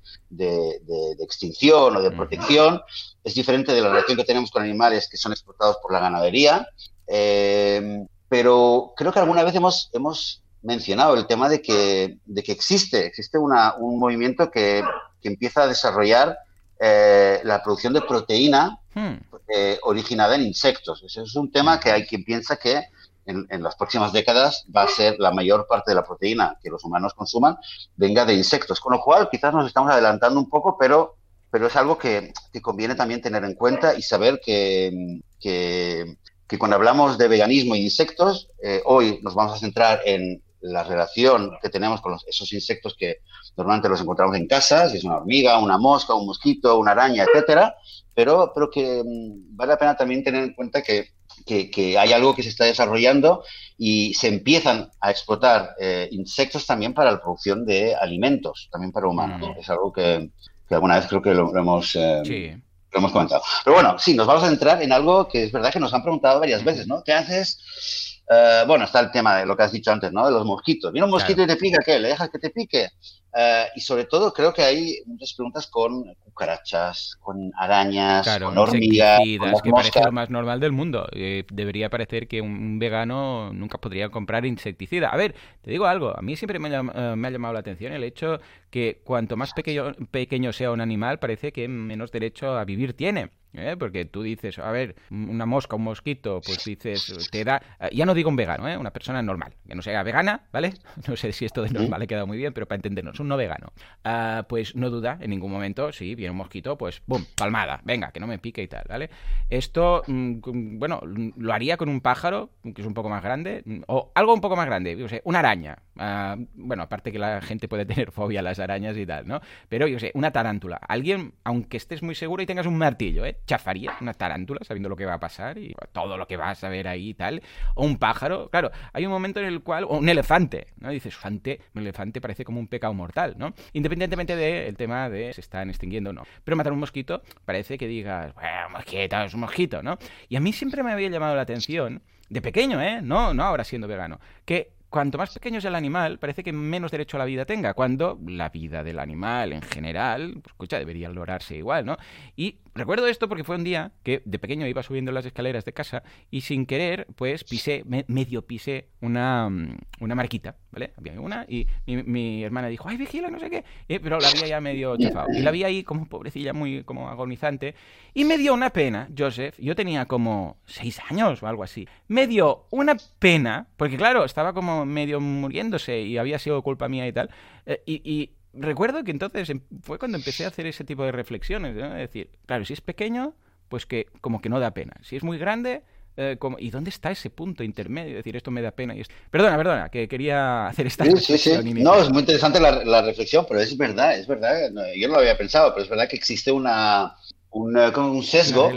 [1.20, 2.82] extinción o de protección,
[3.24, 6.68] es diferente de la relación que tenemos con animales que son explotados por la ganadería,
[7.08, 12.52] eh, pero creo que alguna vez hemos, hemos mencionado el tema de que, de que
[12.52, 14.84] existe, existe una, un movimiento que,
[15.22, 16.38] que empieza a desarrollar
[16.80, 19.16] eh, la producción de proteína hmm.
[19.48, 21.04] Eh, originada en insectos.
[21.04, 22.84] Ese es un tema que hay quien piensa que
[23.28, 26.84] en, las próximas décadas va a ser la mayor parte de la proteína que los
[26.86, 27.58] humanos consuman
[27.96, 28.80] venga de insectos.
[28.80, 31.18] Con lo cual, quizás nos estamos adelantando un poco, pero,
[31.52, 32.32] pero es algo que,
[32.62, 37.82] conviene también tener en cuenta y saber que, que, que cuando hablamos de veganismo y
[37.82, 42.96] insectos, eh, hoy nos vamos a centrar en la relación que tenemos con esos insectos
[42.98, 43.18] que
[43.56, 47.24] normalmente los encontramos en casa, si es una hormiga, una mosca, un mosquito, una araña,
[47.24, 47.76] etcétera,
[48.18, 51.10] pero, pero que mm, vale la pena también tener en cuenta que,
[51.46, 53.44] que, hay algo que se está desarrollando
[53.78, 59.08] y se empiezan a explotar eh, insectos también para la producción de alimentos, también para
[59.08, 59.48] humanos.
[59.48, 59.60] Mm.
[59.60, 60.32] Es algo que,
[60.72, 61.96] alguna vez creo que lo, hemos...
[61.96, 62.60] Eh,
[62.92, 63.44] lo hemos comentado.
[63.64, 66.02] Pero bueno, sí, nos vamos a entrar en algo que es verdad que nos han
[66.02, 67.04] preguntado varias veces, ¿no?
[67.04, 70.26] ¿Qué haces eh, bueno, está el tema de lo que has dicho antes, ¿no?
[70.26, 70.92] De los mosquitos.
[70.92, 72.00] Viene un mosquito y te pica, ¿qué?
[72.00, 72.90] ¿Le dejas que te pique?
[73.36, 79.20] Eh, y sobre todo creo que hay muchas preguntas con cucarachas, con arañas, con hormigas,
[79.40, 81.08] con que parece lo más normal del mundo.
[81.12, 85.10] Eh, debería parecer que un vegano nunca podría comprar insecticida.
[85.10, 87.94] A ver, te digo algo, a mí siempre me ha, me ha llamado la atención
[87.94, 92.66] el hecho que cuanto más pequeño, pequeño sea un animal, parece que menos derecho a
[92.66, 93.32] vivir tiene.
[93.58, 93.76] ¿Eh?
[93.78, 98.14] Porque tú dices, a ver, una mosca, un mosquito, pues dices, te da, ya no
[98.14, 98.78] digo un vegano, ¿eh?
[98.78, 100.74] una persona normal, que no sea vegana, ¿vale?
[101.08, 103.38] No sé si esto de normal ha quedado muy bien, pero para entendernos, un no
[103.38, 103.72] vegano,
[104.04, 108.12] ah, pues no duda en ningún momento, si viene un mosquito, pues, ¡bum!, palmada, venga,
[108.12, 109.10] que no me pique y tal, ¿vale?
[109.50, 114.12] Esto, mm, bueno, lo haría con un pájaro, que es un poco más grande, o
[114.16, 117.86] algo un poco más grande, sé, una araña, ah, bueno, aparte que la gente puede
[117.86, 119.42] tener fobia a las arañas y tal, ¿no?
[119.70, 123.38] Pero yo sé, una tarántula, alguien, aunque estés muy seguro y tengas un martillo, ¿eh?
[123.46, 126.70] chafaría una tarántula sabiendo lo que va a pasar y todo lo que vas a
[126.70, 127.42] ver ahí y tal.
[127.76, 130.90] O un pájaro, claro, hay un momento en el cual, o un elefante, ¿no?
[130.90, 133.54] Dices, elefante, un elefante parece como un pecado mortal, ¿no?
[133.74, 136.24] Independientemente del tema de se están extinguiendo o no.
[136.44, 139.98] Pero matar un mosquito parece que digas, bueno, mosquito, es un mosquito, ¿no?
[140.30, 143.02] Y a mí siempre me había llamado la atención, de pequeño, ¿eh?
[143.02, 146.90] No, no ahora siendo vegano, que cuanto más pequeño es el animal, parece que menos
[146.90, 151.08] derecho a la vida tenga, cuando la vida del animal en general, pues, escucha, debería
[151.10, 151.98] lograrse igual, ¿no?
[152.36, 155.74] Y recuerdo esto porque fue un día que de pequeño iba subiendo las escaleras de
[155.74, 160.94] casa y sin querer, pues pisé, medio pisé una, mm, una marquita, ¿vale?
[160.98, 163.64] Había una y mi, hermana dijo, ay, vigila, no sé qué,
[164.00, 165.28] pero la había ya medio chafado.
[165.32, 167.76] Y la vi ahí como pobrecilla, muy como agonizante.
[168.16, 172.26] Y me dio una pena, Joseph, yo tenía como seis años o algo así, me
[172.26, 177.14] dio una pena, porque claro, estaba como medio muriéndose y había sido culpa mía y
[177.14, 177.30] tal,
[177.66, 181.76] eh, y recuerdo que entonces em, fue cuando empecé a hacer ese tipo de reflexiones,
[181.76, 181.96] ¿no?
[181.96, 183.36] Es decir, claro, si es pequeño,
[183.70, 184.94] pues que como que no da pena.
[185.02, 185.84] Si es muy grande,
[186.16, 188.12] eh, como, ¿y dónde está ese punto intermedio?
[188.12, 188.96] Es decir, esto me da pena.
[188.96, 191.74] Y Perdona, perdona, que quería hacer esta sí, Sí, sí.
[191.76, 194.72] No, es muy interesante la, reflexión, pero es verdad, es verdad.
[194.96, 197.16] yo no lo había pensado, pero es verdad que existe una,
[197.58, 198.70] un, eh, un sesgo,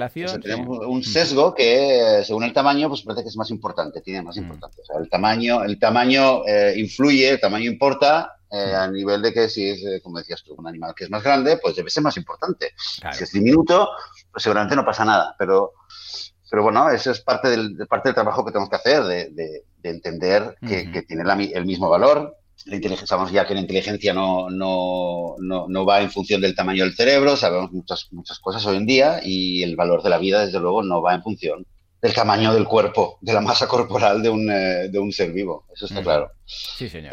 [0.42, 4.36] tenemos un sesgo que según el tamaño, pues parece que es más importante, tiene más
[4.36, 4.40] mm.
[4.40, 4.82] importancia.
[4.82, 9.32] O sea, el tamaño, el tamaño eh, influye, el tamaño importa eh, a nivel de
[9.32, 11.90] que si es, eh, como decías tú, un animal que es más grande, pues debe
[11.90, 12.72] ser más importante.
[12.76, 13.88] Si es diminuto,
[14.32, 15.36] pues seguramente no pasa nada.
[15.38, 15.74] Pero,
[16.50, 19.64] pero bueno, eso es parte del, parte del trabajo que tenemos que hacer, de, de,
[19.88, 21.22] entender que, que tiene
[21.54, 22.36] el mismo valor.
[22.66, 26.54] La inteligencia, sabemos ya que la inteligencia no, no, no, no, va en función del
[26.54, 30.18] tamaño del cerebro, sabemos muchas, muchas cosas hoy en día y el valor de la
[30.18, 31.66] vida, desde luego, no va en función
[32.00, 35.66] del tamaño del cuerpo, de la masa corporal de un, eh, de un ser vivo.
[35.74, 36.30] Eso está claro.
[36.46, 37.12] Sí, señor.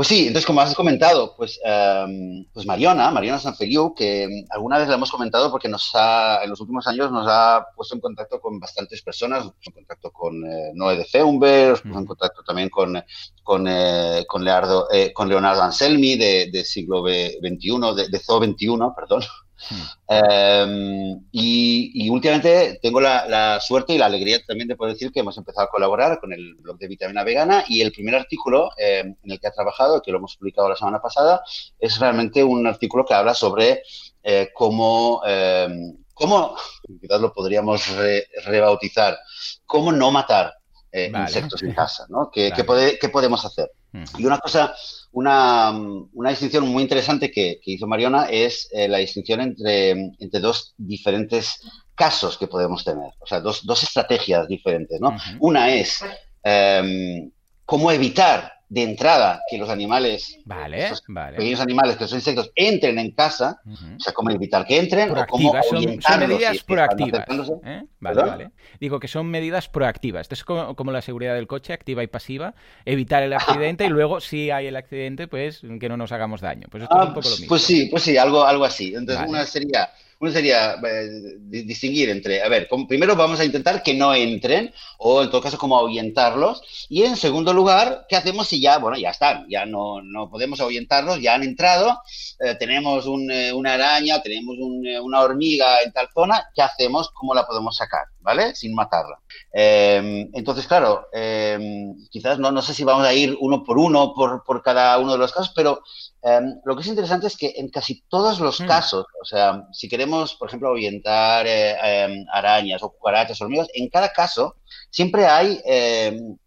[0.00, 4.88] Pues sí, entonces como has comentado, pues, um, pues Mariona, Mariona Sanfeliu, que alguna vez
[4.88, 8.40] la hemos comentado porque nos ha, en los últimos años nos ha puesto en contacto
[8.40, 12.06] con bastantes personas, nos puso en contacto con eh, Noé de Feumber, nos puso en
[12.06, 12.98] contacto también con,
[13.42, 18.42] con, eh, con, Leonardo, eh, con Leonardo Anselmi de, de siglo XXI, de, de Zoo
[18.42, 19.20] XXI, perdón,
[20.08, 25.36] Em, y, últimamente tengo la, suerte y la alegría también de poder decir que hemos
[25.36, 29.30] empezado a colaborar con el blog de Vitamina Vegana y el primer artículo em, en
[29.30, 31.42] el que ha trabajado, que lo hemos publicado la semana pasada,
[31.78, 33.82] es realmente un artículo que habla sobre
[34.22, 36.56] eh, cómo, em, cómo,
[37.00, 37.84] quizás lo podríamos
[38.44, 39.18] rebautizar,
[39.66, 40.54] cómo no matar
[40.92, 42.30] eh, insectos en casa, ¿no?
[42.32, 43.70] ¿Qué, ¿qué, podemos hacer?
[44.18, 44.74] Y una cosa
[45.12, 50.74] una, una distinción muy interesante que, hizo Mariona es eh, la distinción entre, entre dos
[50.76, 51.60] diferentes
[51.94, 55.16] casos que podemos tener, o sea, dos, dos estrategias diferentes, ¿no?
[55.40, 56.02] Una es
[56.42, 57.30] em,
[57.64, 60.92] cómo evitar de entrada que los animales, vale,
[61.36, 65.26] pequeños animales que son insectos, entren en casa, o sea, cómo evitar que entren o
[65.26, 67.26] cómo son, medidas proactivas.
[67.64, 67.82] ¿eh?
[67.98, 68.50] Vale, vale.
[68.78, 70.22] Digo que son medidas proactivas.
[70.22, 72.54] Esto es como, la seguridad del coche, activa y pasiva,
[72.84, 76.68] evitar el accidente y luego, si hay el accidente, pues que no nos hagamos daño.
[76.70, 77.48] Pues esto es un ah, poco lo mismo.
[77.48, 78.94] Pues sí, pues sí, algo, algo así.
[78.94, 83.94] Entonces, una sería uno sería eh, distinguir entre, a ver, primero vamos a intentar que
[83.94, 88.60] no entren o en todo caso como ahuyentarlos y en segundo lugar, ¿qué hacemos si
[88.60, 91.98] ya, bueno, ya están, ya no, no podemos ahuyentarlos, ya han entrado,
[92.38, 97.10] eh, tenemos un, eh, una araña, tenemos una hormiga en tal zona, ¿qué hacemos?
[97.14, 98.04] ¿Cómo la podemos sacar?
[98.20, 98.54] ¿Vale?
[98.54, 99.18] Sin matarla.
[99.52, 104.12] Em, entonces, claro, em, quizás no, no sé si vamos a ir uno por uno
[104.14, 105.82] por, por cada uno de los casos, pero
[106.22, 108.66] em, lo que es interesante es que en casi todos los mm.
[108.66, 114.10] casos, o sea, si queremos, por ejemplo, ahuyentar eh, arañas o cucarachas, hormigas, en cada
[114.12, 114.56] caso
[114.90, 115.60] siempre hay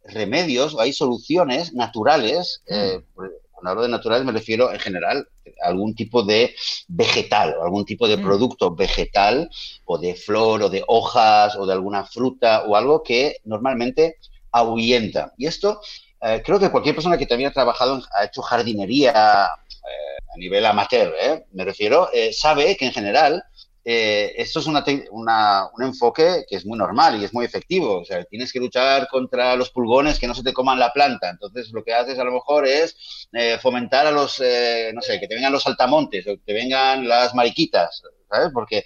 [0.03, 2.63] remedios o hay soluciones naturales.
[2.67, 3.42] Eh, mm.
[3.63, 5.25] Cuando hablo de naturales me refiero en general
[5.61, 6.53] algún tipo de
[6.89, 8.21] vegetal o algún tipo de mm.
[8.21, 9.49] producto vegetal
[9.85, 14.17] o de flor o de hojas o de alguna fruta o algo que normalmente
[14.51, 15.31] ahuyenta.
[15.37, 15.79] Y esto
[16.21, 20.65] eh, creo que cualquier persona que también ha trabajado, ha hecho jardinería eh, a nivel
[20.65, 23.43] amateur, eh, me refiero, sabe que en general
[23.85, 27.99] eh, esto es una, un enfoque que es muy normal y es muy efectivo.
[27.99, 31.29] O sea, tienes que luchar contra los pulgones que no se te coman la planta.
[31.29, 35.19] Entonces, lo que haces a lo mejor es eh, fomentar a los, eh, no sé,
[35.19, 38.49] que te vengan los saltamontes o que te vengan las mariquitas, ¿sabes?
[38.53, 38.85] Porque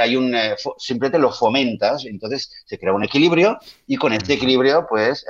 [0.00, 0.34] hay un,
[0.78, 5.24] simplemente lo fomentas, entonces se crea un equilibrio y con este equilibrio, pues,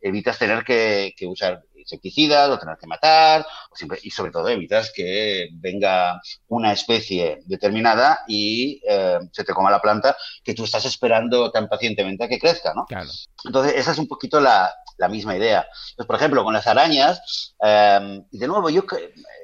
[0.00, 3.46] evitas tener que, que usar insecticidas, o tener que matar,
[4.02, 9.80] y sobre todo evitas que venga una especie determinada y eh, se te coma la
[9.80, 12.84] planta que tú estás esperando tan pacientemente a que crezca, ¿no?
[12.86, 13.08] Claro.
[13.44, 14.74] Entonces, esa es un poquito la,
[15.10, 15.66] misma idea.
[15.94, 18.84] Pues, por ejemplo, con las arañas, eh, y de nuevo, yo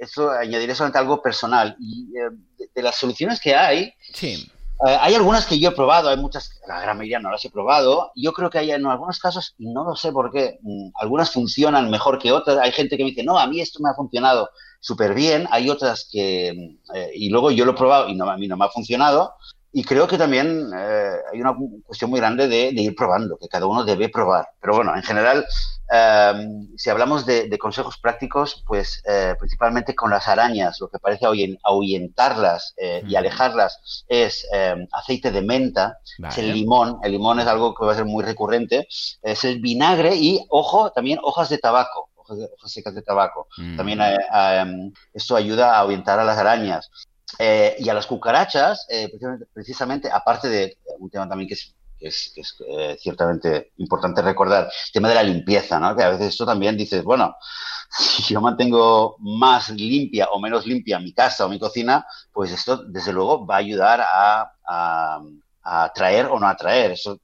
[0.00, 4.50] esto añadiré solamente algo personal, y eh, de, las soluciones que hay, sí.
[4.84, 7.50] Eh, hay algunas que yo he probado, hay muchas, la gran mayoría no las he
[7.50, 8.10] probado.
[8.16, 11.30] Yo creo que hay en algunos casos, y no lo sé por qué, mm, algunas
[11.30, 12.58] funcionan mejor que otras.
[12.58, 15.46] Hay gente que me dice, no, a mí esto me ha funcionado súper bien.
[15.50, 18.48] Hay otras que, mm, eh, y luego yo lo he probado y no, a mí
[18.48, 19.34] no me ha funcionado.
[19.74, 21.56] Y creo que también eh, hay una
[21.86, 24.48] cuestión muy grande de, ir probando, que cada uno debe probar.
[24.60, 25.46] Pero bueno, en general,
[25.90, 31.26] em, si hablamos de, consejos prácticos, pues eh, principalmente con las arañas, lo que parece
[31.62, 37.46] ahuyentarlas eh, y alejarlas es em, aceite de menta, es el limón, el limón es
[37.46, 38.86] algo que va a ser muy recurrente,
[39.22, 43.48] es el vinagre y, ojo, también hojas de tabaco hojas, secas de tabaco.
[43.56, 43.76] Mm.
[43.76, 46.90] También em, esto ayuda a ahuyentar a las arañas.
[47.38, 49.10] Eh, y a las cucarachas, eh,
[49.52, 52.34] precisamente, aparte de un tema también que es,
[52.66, 55.96] eh, ciertamente importante recordar, el tema de la limpieza, ¿no?
[55.96, 57.36] Que a veces esto también dices, bueno,
[57.90, 62.84] si yo mantengo más limpia o menos limpia mi casa o mi cocina, pues esto
[62.84, 65.22] desde luego va a ayudar a, a,
[65.62, 66.92] atraer o no atraer.
[66.92, 67.20] Eso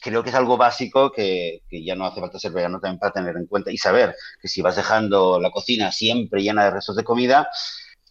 [0.00, 3.12] creo que es algo básico que, que, ya no hace falta ser vegano también para
[3.12, 6.96] tener en cuenta y saber que si vas dejando la cocina siempre llena de restos
[6.96, 7.48] de comida,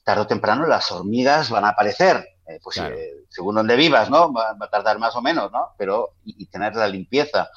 [0.03, 2.25] tarde o temprano las hormigas van a aparecer.
[2.45, 4.33] Eh, pues eh, según donde vivas, ¿no?
[4.33, 5.69] Va, a tardar más o menos, ¿no?
[5.77, 7.49] Pero y, tener la limpieza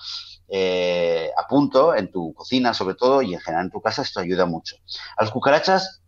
[0.49, 4.21] eh, a punto en tu cocina, sobre todo, y en general en tu casa, esto
[4.21, 4.77] ayuda mucho.
[5.17, 6.03] A las cucarachas,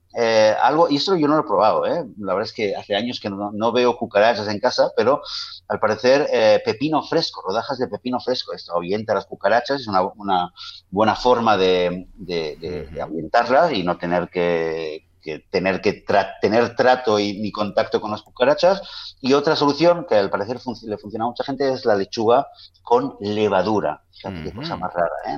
[0.62, 2.04] algo, y esto yo no lo he probado, ¿eh?
[2.18, 5.22] La verdad es que hace años que no, veo cucarachas en casa, pero
[5.68, 6.28] al parecer
[6.64, 10.52] pepino fresco, rodajas de pepino fresco, esto ahuyenta las cucarachas, es una, una
[10.90, 16.04] buena forma de, de, de ahuyentarlas y no tener que, que tener que
[16.40, 18.82] tener trato y ni contacto con las cucarachas.
[19.20, 22.46] Y otra solución que al parecer le funciona a mucha gente es la lechuga
[22.88, 24.00] con levadura.
[24.22, 25.36] qué cosa más rara, ¿eh?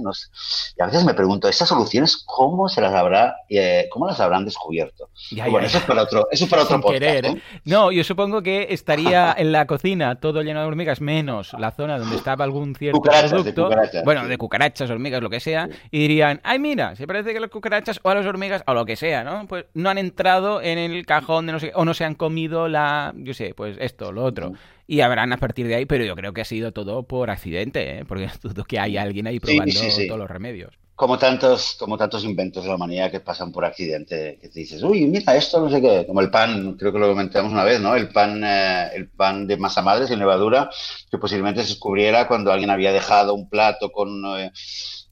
[0.79, 4.45] Y a veces me pregunto, ¿esas soluciones cómo se las habrá, eh, cómo las habrán
[4.45, 5.11] descubierto?
[5.51, 7.25] bueno, eso es para otro, eso es para otro podcast.
[7.25, 7.43] ¿eh?
[7.65, 11.99] No, yo supongo que estaría en la cocina todo lleno de hormigas, menos la zona
[11.99, 13.71] donde estaba algún cierto producto,
[14.05, 17.51] bueno, de cucarachas, hormigas, lo que sea, y dirían, ay, mira, se parece que las
[17.51, 19.49] cucarachas o a las hormigas o lo que sea, ¿no?
[19.49, 22.69] Pues no han entrado en el cajón de no sé o no se han comido
[22.69, 24.53] la, yo sé, pues esto, lo otro.
[24.87, 27.99] Y habrán a partir de ahí, pero yo creo que ha sido todo por accidente,
[27.99, 28.05] ¿eh?
[28.07, 29.73] porque dudo que hay alguien ahí probando
[30.07, 30.79] todos los remedios.
[30.95, 34.83] Como tantos, como tantos inventos de la humanidad que pasan por accidente, que te dices,
[34.83, 37.81] uy, mira esto, no sé qué, como el pan, creo que lo comentamos una vez,
[37.81, 37.95] ¿no?
[37.95, 40.69] El pan, eh, el pan de masa madre sin levadura,
[41.11, 44.53] que posiblemente se descubriera cuando alguien había dejado un plato con eh,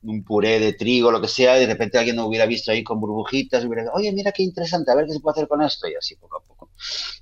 [0.03, 2.85] un puré de trigo, lo que sea, y de repente alguien lo hubiera visto ahí
[2.85, 5.49] con burbujitas y hubiera dicho, oye, mira qué interesante, a ver qué se puede hacer
[5.49, 6.71] con esto, y así poco a poco.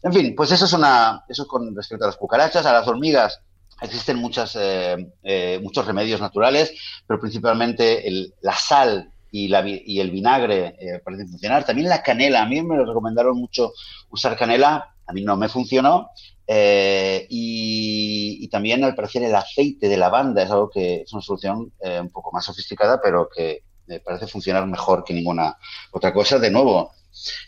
[0.03, 3.41] En fin, pues eso es una, eso con respecto a las cucarachas, a las hormigas.
[3.81, 6.73] Existen muchas, eh, eh, muchos remedios naturales,
[7.07, 8.05] pero principalmente
[8.41, 11.65] la sal y, la, y el vinagre eh, parecen funcionar.
[11.65, 12.43] También la canela.
[12.43, 13.73] A mí me lo recomendaron mucho
[14.11, 14.96] usar canela.
[15.07, 16.11] A mí no me funcionó.
[16.47, 21.73] Eh, y, también, al parecer, el aceite de lavanda es algo que es una solución
[21.81, 25.57] eh, un poco más sofisticada, pero que me parece funcionar mejor que ninguna
[25.93, 26.39] otra cosa.
[26.39, 26.93] De nuevo,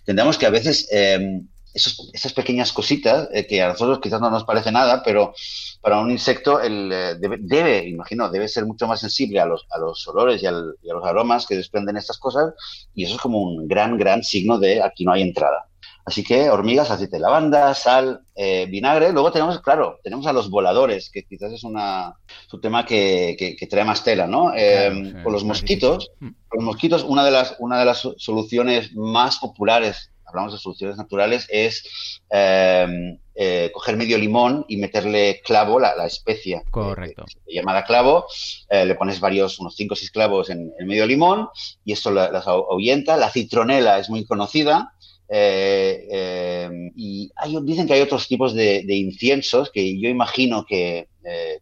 [0.04, 4.44] tendríamos que a veces em, esas pequeñas cositas eh, que a nosotros quizás no nos
[4.44, 5.34] parece nada, pero
[5.80, 10.42] para un insecto debe, imagino, debe ser mucho más sensible a los, a los olores
[10.42, 12.52] y, a los aromas que desprenden estas cosas
[12.94, 15.67] y eso es como un gran, gran signo de aquí no hay entrada.
[16.08, 19.12] Así que hormigas, aceite de lavanda, sal, eh, vinagre.
[19.12, 22.14] Luego tenemos, claro, tenemos a los voladores, que quizás es, una,
[22.50, 24.54] un tema que, que, trae más tela, ¿no?
[24.56, 30.10] Eh, con los mosquitos, los mosquitos, una de las, una de las soluciones más populares
[30.24, 36.62] hablamos de soluciones naturales, es em, eh, coger medio limón y meterle clavo, la, especia.
[36.70, 37.24] Correcto.
[37.46, 38.26] llamada clavo,
[38.70, 41.48] le pones varios, unos 5 o 6 clavos en, el medio limón
[41.84, 43.16] y esto las ahuyenta.
[43.16, 44.92] La citronela es muy conocida.
[45.30, 51.08] Eh, em, y hay, dicen que hay otros tipos de, inciensos que yo imagino que,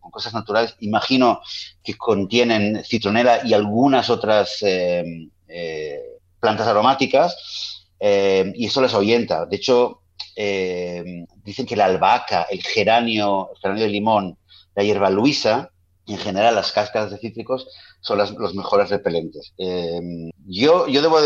[0.01, 1.41] con cosas naturales, imagino
[1.83, 5.31] que contienen citronela y algunas otras em,
[6.39, 7.37] plantas aromáticas
[7.99, 9.47] eh, y eso les ahuyenta.
[9.47, 10.03] De hecho,
[10.35, 14.39] eh, dicen que la albahaca, el geranio, el geranio de limón,
[14.75, 15.71] la hierba luisa,
[16.07, 17.69] y en general las cáscaras de cítricos
[18.01, 19.53] son los mejores repelentes.
[19.59, 21.19] Eh, yo, yo debo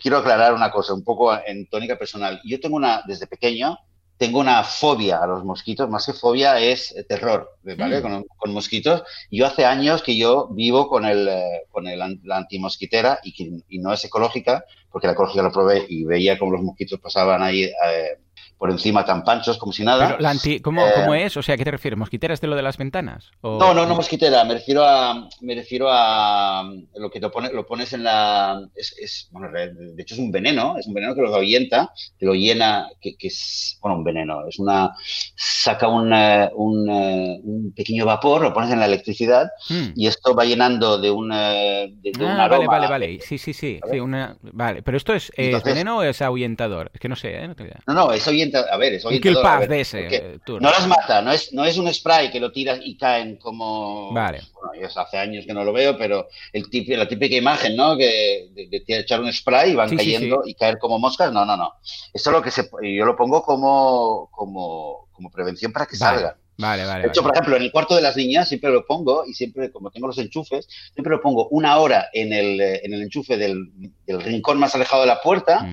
[0.00, 2.40] quiero aclarar una cosa, un poco en tónica personal.
[2.44, 3.78] Yo tengo una, desde pequeño,
[4.18, 8.00] tengo una fobia a los mosquitos, más que fobia es terror, ¿vale?
[8.02, 8.24] Mm.
[8.36, 9.02] Con, mosquitos.
[9.30, 13.50] Yo hace años que yo vivo con, el, eh, con el, la antimosquitera y, que,
[13.70, 17.42] y no es ecológica, porque la ecológica lo probé y veía cómo los mosquitos pasaban
[17.42, 18.18] ahí eh,
[18.60, 20.06] por encima tan panchos como si nada.
[20.06, 21.34] Pero la anti, ¿cómo, eh, ¿cómo, es?
[21.34, 21.98] O sea, ¿a qué te refieres?
[21.98, 23.30] ¿Mosquiteras de lo de las ventanas?
[23.42, 24.44] No, no, no mosquitera.
[24.44, 28.62] Me refiero a, me refiero a lo que te pone, lo pones en la...
[28.74, 32.34] Es, bueno, de hecho es un veneno, es un veneno que lo ahuyenta, que lo
[32.34, 34.94] llena, que, es, bueno, un veneno, es una...
[35.34, 39.92] Saca un, un, pequeño vapor, lo pones en la electricidad hmm.
[39.96, 43.20] y esto va llenando de un, de, ah, Vale, vale, vale.
[43.22, 43.80] Sí, sí, sí.
[43.90, 44.36] sí una...
[44.42, 45.32] Vale, pero esto es,
[45.64, 46.90] veneno o es ahuyentador?
[46.92, 47.48] Es que no sé, ¿eh?
[47.86, 49.68] No, no, es ahuyentador a ver, es orientador.
[49.68, 52.80] de ese, eh, no las mata, no es, no es un spray que lo tiras
[52.82, 54.12] y caen como...
[54.12, 54.40] Vale.
[54.54, 57.96] Bueno, yo hace años que no lo veo, pero el la típica imagen, ¿no?
[57.96, 61.74] Que de, echar un spray y van cayendo y caer como moscas, no, no, no.
[62.12, 66.34] Esto es lo que se, yo lo pongo como, como, como prevención para que salgan.
[66.60, 67.02] Vale, vale.
[67.04, 69.72] De hecho, por ejemplo, en el cuarto de las niñas siempre lo pongo y siempre,
[69.72, 73.38] como tengo los enchufes, siempre lo pongo una hora en el, eh, en el enchufe
[73.38, 73.72] del,
[74.06, 75.66] rincón más alejado de la puerta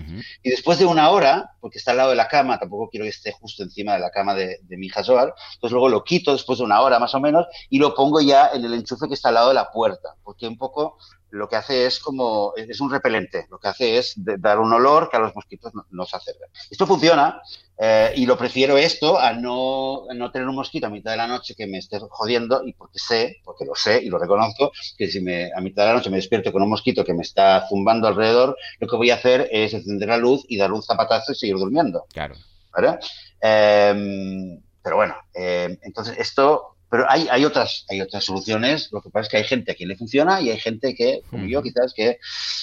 [0.43, 3.10] y después de una hora, porque está al lado de la cama, tampoco quiero que
[3.10, 6.60] esté justo encima de la cama de, mi hija Joar, entonces luego lo quito después
[6.60, 9.30] de una hora más o menos y lo pongo ya en el enchufe que está
[9.30, 10.97] al lado de la puerta, porque un poco
[11.38, 15.10] lo que hace es como, es un repelente, lo que hace es dar un olor
[15.10, 16.50] que a los mosquitos no, se acercan.
[16.69, 17.41] Esto funciona
[17.78, 21.28] eh, y lo prefiero esto a no, no, tener un mosquito a mitad de la
[21.28, 25.08] noche que me esté jodiendo y porque sé, porque lo sé y lo reconozco, que
[25.08, 27.67] si me, a mitad de la noche me despierto con un mosquito que me está
[27.69, 31.32] zumbando alrededor, lo que voy a hacer es encender la luz y dar un zapatazo
[31.32, 32.06] y seguir durmiendo.
[32.12, 32.36] Claro.
[32.73, 33.00] ¿Vale?
[33.39, 38.89] Em, pero bueno, em, entonces esto pero hay, hay, otras, hay otras soluciones.
[38.91, 41.21] Lo que pasa es que hay gente a quien le funciona y hay gente que,
[41.30, 42.17] como yo, quizás, que,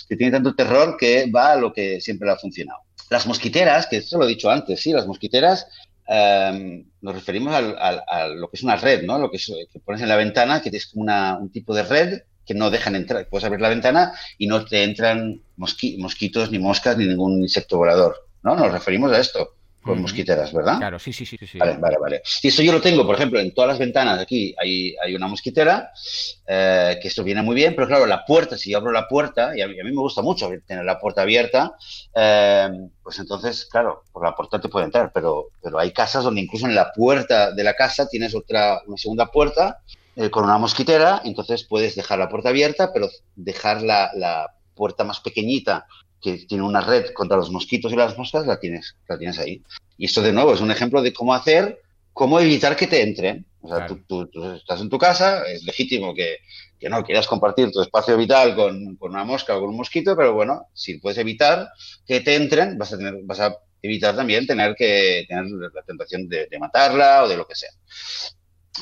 [0.09, 2.81] que, tiene tanto terror que va a lo que siempre le ha funcionado.
[3.11, 5.67] Las mosquiteras, que esto lo he dicho antes, sí, las mosquiteras
[6.07, 9.19] em, nos referimos a lo que es una red, ¿no?
[9.19, 12.23] Lo que, que pones en la ventana, que es como una, un tipo de red
[12.47, 13.29] que no dejan entrar.
[13.29, 18.17] Puedes abrir la ventana y no te entran mosquitos, ni moscas, ni ningún insecto volador,
[18.43, 18.57] ¿no?
[18.57, 20.79] Nos referimos a esto con mosquiteras, ¿verdad?
[20.79, 21.59] Claro, sí, sí, sí, sí.
[21.59, 22.23] Vale, vale, vale.
[22.43, 25.29] Y eso yo lo tengo, por ejemplo, en todas las ventanas aquí hay, hay una
[25.29, 25.91] mosquitera,
[26.47, 29.57] eh, que esto viene muy bien, pero claro, la puerta, si yo abro la puerta,
[29.57, 31.75] y a mí, me gusta mucho tener la puerta abierta,
[32.15, 32.71] eh,
[33.03, 36.67] pues entonces, claro, por la puerta te puede entrar, pero, pero hay casas donde incluso
[36.67, 39.81] en la puerta de la casa tienes otra, una segunda puerta
[40.17, 45.05] eh, con una mosquitera, entonces puedes dejar la puerta abierta, pero dejar la, la puerta
[45.05, 45.87] más pequeñita
[46.25, 49.63] que tiene una red contra los mosquitos y las moscas, la tienes, la tienes ahí.
[49.99, 51.83] Y esto de nuevo es un ejemplo de cómo hacer,
[52.15, 53.45] cómo evitar que te entren.
[53.61, 56.39] O sea, tú, estás en tu casa, es legítimo que,
[56.81, 60.17] que, no quieras compartir tu espacio vital con, con, una mosca o con un mosquito,
[60.17, 61.69] pero bueno, si puedes evitar
[62.07, 66.27] que te entren, vas a, tener, vas a evitar también tener que tener la tentación
[66.27, 67.71] de, de matarla o de lo que sea.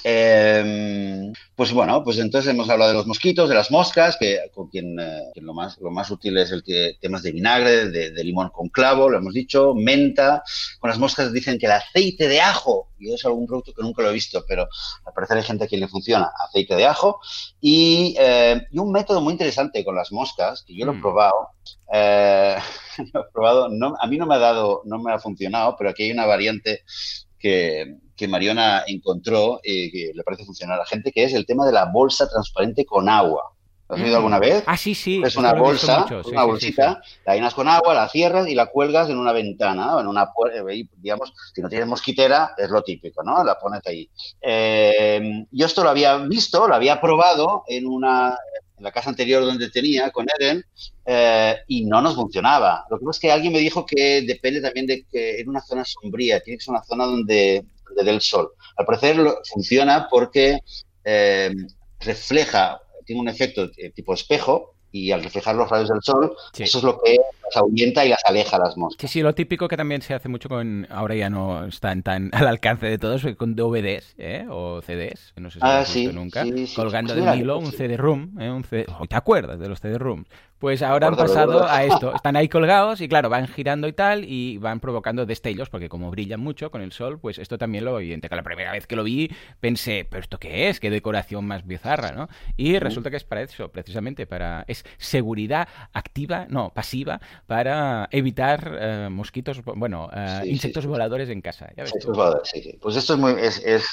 [0.05, 4.69] Eh, pues bueno, pues entonces hemos hablado de los mosquitos, de las moscas, que con
[4.69, 8.49] quien, eh, lo, más, lo más útil es el que temas de vinagre, de, limón
[8.51, 10.43] con clavo, lo hemos dicho, menta.
[10.81, 14.03] Con las moscas dicen que el aceite de ajo, y es algún producto que nunca
[14.03, 14.67] lo he visto, pero
[15.05, 17.21] al parecer hay gente a quien le funciona, aceite de ajo.
[17.61, 21.01] Y, eh, y un método muy interesante con las moscas, que yo lo he mm.
[21.01, 21.49] probado,
[21.93, 22.57] eh,
[23.13, 25.91] lo he probado, no, a mí no me ha dado, no me ha funcionado, pero
[25.91, 26.83] aquí hay una variante
[27.43, 31.45] que, que Mariona encontró y que le parece funcionar a la gente, que es el
[31.45, 33.51] tema de la bolsa transparente con agua.
[33.89, 34.65] ¿Lo has oído alguna vez?
[34.67, 35.21] Ah, sí, sí.
[35.23, 39.19] Es una bolsa, una bolsita, la llenas con agua, la cierras y la cuelgas en
[39.19, 43.45] una ventana, en una eh, digamos, si no tienes mosquitera, es lo típico, ¿no?
[43.45, 44.09] La pones ahí.
[44.41, 48.35] Eh, yo esto lo había visto, lo había probado en una,
[48.83, 50.65] la casa anterior donde tenía con Eden
[51.07, 52.85] eh, y no nos funcionaba.
[52.91, 55.61] Lo que pasa es que alguien me dijo que depende también de que en una
[55.61, 58.51] zona sombría, tiene que ser una zona donde, donde dé el sol.
[58.77, 59.17] Al parecer
[59.51, 60.59] funciona porque
[61.05, 61.55] eh,
[62.01, 66.85] refleja, tiene un efecto tipo espejo y al reflejar los rayos del sol, eso es
[66.85, 69.11] lo que las ahuyenta y las aleja las moscas.
[69.11, 72.31] Sí, sí, lo típico que también se hace mucho con, ahora ya no están tan
[72.35, 74.47] al alcance de todos, con DVDs ¿eh?
[74.49, 76.45] o CDs, no sé si ah, lo sí, nunca,
[76.77, 78.51] colgando pues del hilo un CD-ROOM, ¿eh?
[78.51, 78.87] un CD...
[79.09, 80.29] ¿te acuerdas de los CD-ROOMs?
[80.63, 82.15] Pues ahora han pasado a esto.
[82.15, 86.09] Están ahí colgados y claro, van girando y tal y van provocando destellos porque como
[86.13, 89.03] brillan mucho con el sol, pues esto también lo que La primera vez que lo
[89.03, 90.79] vi pensé, ¿pero esto qué es?
[90.79, 92.29] ¿Qué decoración más bizarra, no?
[92.57, 94.65] Y resulta que es para eso, precisamente, para...
[94.69, 101.71] Es seguridad activa, no, pasiva, para evitar eh, mosquitos, bueno, eh, insectos voladores en casa.
[102.81, 103.33] Pues esto es muy...
[103.33, 103.85] Es,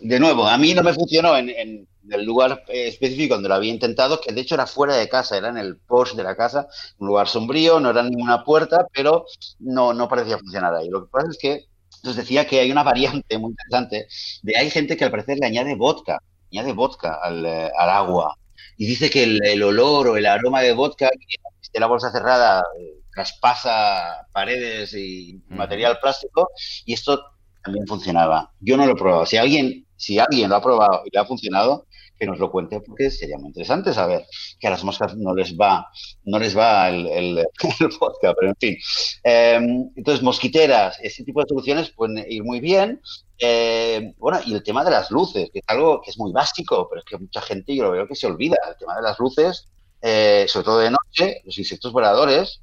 [0.00, 4.20] De nuevo, a mí no me funcionó en del lugar específico donde lo había intentado,
[4.20, 6.68] que de hecho era fuera de casa, era en el post de la casa,
[6.98, 9.26] un lugar sombrío, no era ninguna puerta, pero
[9.58, 10.88] no, no parecía funcionar ahí.
[10.88, 11.66] Lo que pasa es que
[12.04, 14.08] os decía que hay una variante muy interesante
[14.42, 16.22] de hay gente que al parecer le añade vodka,
[16.52, 18.36] añade vodka al, eh, agua
[18.76, 22.62] y dice que el, olor o el aroma de vodka que esté la bolsa cerrada
[22.78, 26.50] eh, traspasa paredes y material plástico
[26.84, 27.20] y esto
[27.64, 28.52] también funcionaba.
[28.60, 29.26] Yo no lo he probado.
[29.26, 31.86] Si alguien, si alguien lo ha probado y le ha funcionado,
[32.18, 34.26] que nos lo cuente porque sería muy interesante saber
[34.58, 35.86] que a las moscas no les va,
[36.24, 37.46] no les va el, el,
[38.00, 38.76] vodka, pero en fin.
[39.22, 43.00] Em, entonces, mosquiteras, ese tipo de soluciones pueden ir muy bien.
[43.38, 46.88] Em, bueno, y el tema de las luces, que es algo que es muy básico,
[46.88, 48.56] pero es que mucha gente yo lo veo que se olvida.
[48.68, 49.68] El tema de las luces,
[50.02, 52.60] eh, sobre todo de noche, los insectos voladores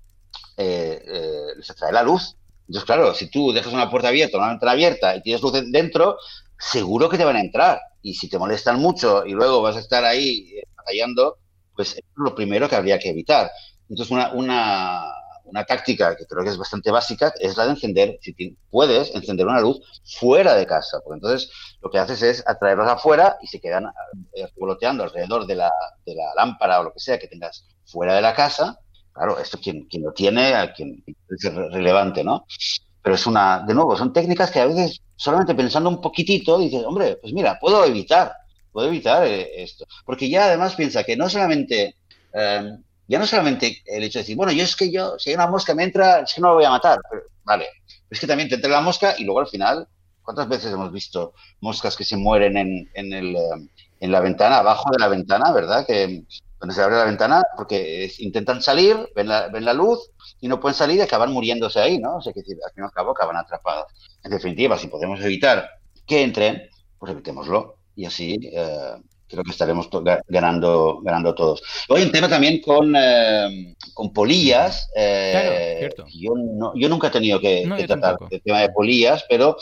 [0.58, 2.36] eh, eh, les atrae la luz.
[2.68, 6.18] Entonces, claro, si tú dejas una puerta abierta, una ventana abierta y tienes luz dentro,
[6.58, 7.80] seguro que te van a entrar.
[8.06, 11.39] Y si te molestan mucho y luego vas a estar ahí batallando,
[11.76, 13.49] pues es lo primero que habría que evitar.
[13.89, 15.12] Entonces, una, una,
[15.45, 18.36] una táctica que creo que es bastante básica es la de encender, si
[18.70, 19.80] puedes, encender una luz
[20.20, 21.51] fuera de casa, porque entonces
[21.82, 23.86] lo que haces es atraerlos afuera y se quedan
[24.36, 25.72] eh, revoloteando alrededor de la,
[26.06, 28.80] de la lámpara o lo que sea que tengas fuera de la casa.
[29.14, 32.45] Claro, esto quien, quien lo tiene, a quien es relevante, ¿no?
[33.06, 36.84] Pero es una, de nuevo, son técnicas que a veces solamente pensando un poquitito dices,
[36.88, 38.34] hombre, pues mira, puedo evitar,
[38.72, 39.86] puedo evitar eh, esto.
[40.03, 41.97] Porque ya además piensa que no solamente,
[42.34, 45.36] em, ya no solamente el hecho de decir, bueno, yo es que yo, si hay
[45.36, 46.97] una mosca me entra, es que no lo voy a matar.
[47.43, 47.68] vale,
[48.10, 49.88] es que también te entra la mosca y luego al final,
[50.24, 54.58] ¿cuántas veces hemos visto moscas que se mueren en, en, el, em, en la ventana,
[54.58, 55.86] abajo de la ventana, ¿verdad?
[55.86, 56.24] Que
[56.60, 60.10] donde se abre la ventana porque intentan salir, ven la, ven la luz
[60.46, 62.18] y no pueden salir y acaban muriéndose ahí, ¿no?
[62.18, 63.88] O sea, que al fin y al cabo acaban atrapados.
[64.24, 65.68] En definitiva, si podemos evitar
[66.06, 66.70] que entren,
[67.00, 67.78] pues evitémoslo.
[67.96, 68.91] Y así eh,
[69.28, 69.89] creo que estaremos
[70.28, 71.64] ganando, ganando todos.
[71.89, 74.88] Hoy un tema también con, eh, con polillas.
[74.96, 76.12] Eh, claro.
[76.14, 79.58] Yo, no, yo nunca he tenido que, tratar el tema de polillas, pero,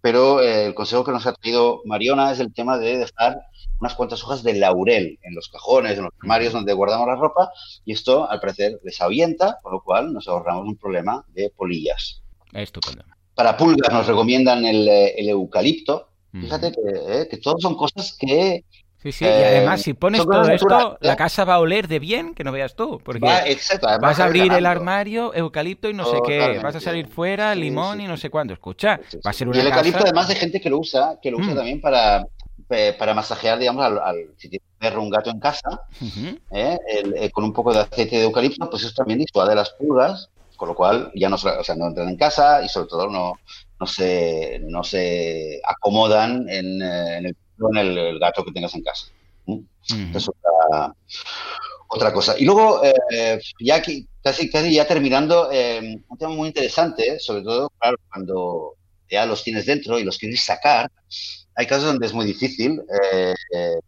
[0.00, 3.38] pero el consejo que nos ha traído Mariona es el tema de dejar
[3.80, 7.50] unas cuantas hojas de laurel en los cajones, en los armarios donde guardamos la ropa,
[7.84, 12.22] y esto al parecer les ahuyenta, con lo cual nos ahorramos un problema de polillas.
[12.52, 13.04] Estupendo.
[13.34, 14.88] Para pulgas nos recomiendan el,
[15.28, 16.08] eucalipto.
[16.32, 16.80] Fíjate que,
[17.20, 18.64] eh, que son cosas que
[19.04, 22.34] Sí, sí, y además si pones todo esto, la casa va a oler de bien,
[22.34, 23.20] que no veas tú, porque
[24.00, 28.00] vas a abrir el armario, eucalipto y no sé qué, vas a salir fuera, limón
[28.00, 28.54] y no sé cuánto.
[28.54, 31.30] Escucha, va a ser una Y el eucalipto además de gente que lo usa, que
[31.30, 31.56] lo usa mm.
[31.56, 32.24] también para,
[32.66, 35.82] para masajear, digamos, al, si tienes un perro un gato en casa,
[36.50, 36.78] ¿eh?
[36.86, 40.68] Eh, con un poco de aceite de eucalipto, pues eso también disuade las pulgas, con
[40.68, 43.34] lo cual ya no, o sea, no entran en casa y sobre todo no,
[43.78, 48.82] no, se, no se acomodan en, eh, en, el, en el, gato que tengas en
[48.82, 49.06] casa.
[50.14, 50.94] Es otra,
[51.88, 52.34] otra, cosa.
[52.38, 52.80] Y luego,
[53.60, 53.82] ya
[54.22, 58.76] casi, casi ya terminando, un tema muy interesante, sobre todo, claro, cuando
[59.10, 60.90] ya los tienes dentro y los quieres sacar,
[61.56, 62.82] hay casos donde es muy difícil.
[63.12, 63.78] Eh, eh,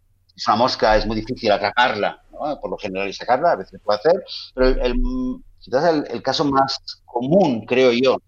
[0.45, 2.21] una mosca, es muy difícil atraparla,
[2.61, 6.45] por lo general y sacarla, a veces se puede hacer, pero el, el, el, caso
[6.45, 8.21] más común, creo yo,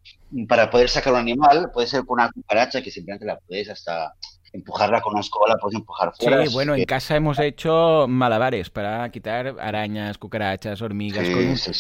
[0.48, 4.14] para poder sacar un animal puede ser con una cucaracha que simplemente la puedes hasta
[4.54, 6.46] empujarla con una escoba, puedes empujar fuera.
[6.46, 11.28] Sí, bueno, en casa hemos hecho malabares para quitar arañas, cucarachas, hormigas.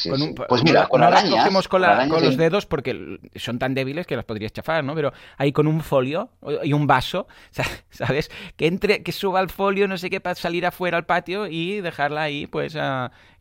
[0.10, 4.16] con un, pues mira, con arañas, cogemos con, los dedos porque son tan débiles que
[4.16, 4.96] las podrías chafar, ¿no?
[4.96, 6.30] Pero ahí con un folio
[6.64, 7.28] y un vaso,
[7.90, 8.30] ¿sabes?
[8.56, 11.82] Que entre, que suba el folio, no sé qué, para salir afuera al patio y
[11.82, 12.78] dejarla ahí, pues,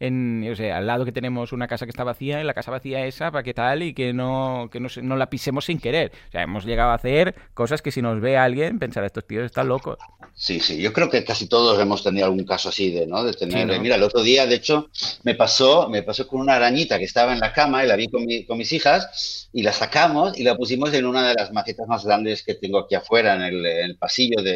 [0.01, 2.71] en, o sea, al lado que tenemos una casa que está vacía, en la casa
[2.71, 6.13] vacía esa, para que tal y que no, que no, no la pisemos sin querer.
[6.29, 9.29] O sea, hemos llegado a hacer cosas que si nos ve alguien pensará esto estos
[9.29, 9.99] tíos están locos.
[10.35, 13.25] Sí, sí, yo creo que casi todos hemos tenido algún caso así de, ¿no?
[13.25, 14.89] De tener, mira, el otro día, de hecho,
[15.25, 18.09] me pasó, me pasó con una arañita que estaba en la cama y la vi
[18.09, 21.89] con, con mis hijas y la sacamos y la pusimos en una de las macetas
[21.89, 24.55] más grandes que tengo aquí afuera, en el, pasillo de,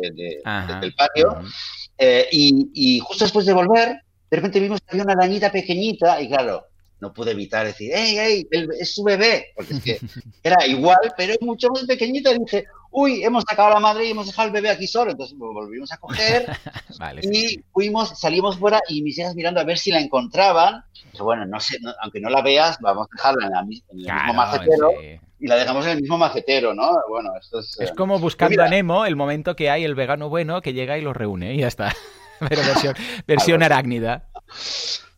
[0.81, 1.41] del patio.
[1.99, 3.89] Eh, y, y justo después de volver,
[4.31, 6.67] de repente vimos que había una arañita pequeñita y claro,
[7.03, 8.49] no pude evitar decir, ¡hey, hey!
[8.79, 9.99] Es su bebé, porque es que
[10.45, 12.31] era igual, pero mucho más pequeñita.
[12.31, 15.11] Y dije, uy, hemos sacado a la madre y hemos dejado al bebé aquí solo.
[15.11, 16.47] Entonces lo volvimos a coger
[17.23, 20.85] y fuimos, salimos fuera y mis hijas mirando a ver si la encontraban.
[21.19, 24.93] bueno, no sé, aunque no la veas, vamos a dejarla en, el mismo macetero.
[25.41, 26.93] Y la dejamos en el mismo macetero, ¿no?
[27.09, 27.77] Bueno, esto es...
[27.81, 31.01] Es como buscando a Nemo el momento que hay el vegano bueno que llega y
[31.01, 31.93] los reúne y ya está.
[32.49, 32.95] Pero versión,
[33.27, 34.29] versión arácnida.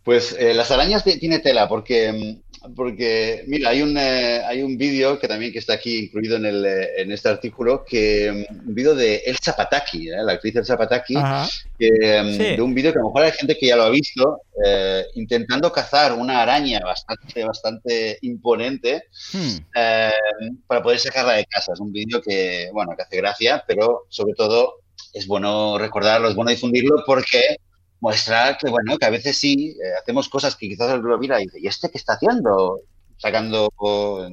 [0.03, 2.44] Pues eh, las arañas tiene tela, porque, mm,
[2.75, 6.47] porque mira, hay un, eh, hay un vídeo que también que está aquí incluido en,
[6.47, 10.77] el, eh, en este artículo, que mm, un vídeo de Elsa Pataki, la actriz Elsa
[10.77, 11.15] Pataki,
[11.79, 13.91] que, mm, de un vídeo que a lo mejor hay gente que ya lo ha
[13.91, 14.41] visto,
[15.15, 20.57] intentando cazar una araña bastante, bastante imponente hmm.
[20.67, 21.73] para poder sacarla de casa.
[21.75, 24.77] Es un vídeo que, bueno, que hace gracia, pero sobre todo
[25.13, 27.57] es bueno recordarlo, es bueno difundirlo porque
[28.05, 31.45] muestra que, bueno, que a veces sí, eh, hacemos cosas que quizás lo mira y
[31.45, 32.83] dice, ¿y este qué está haciendo?
[33.17, 33.73] Sacando,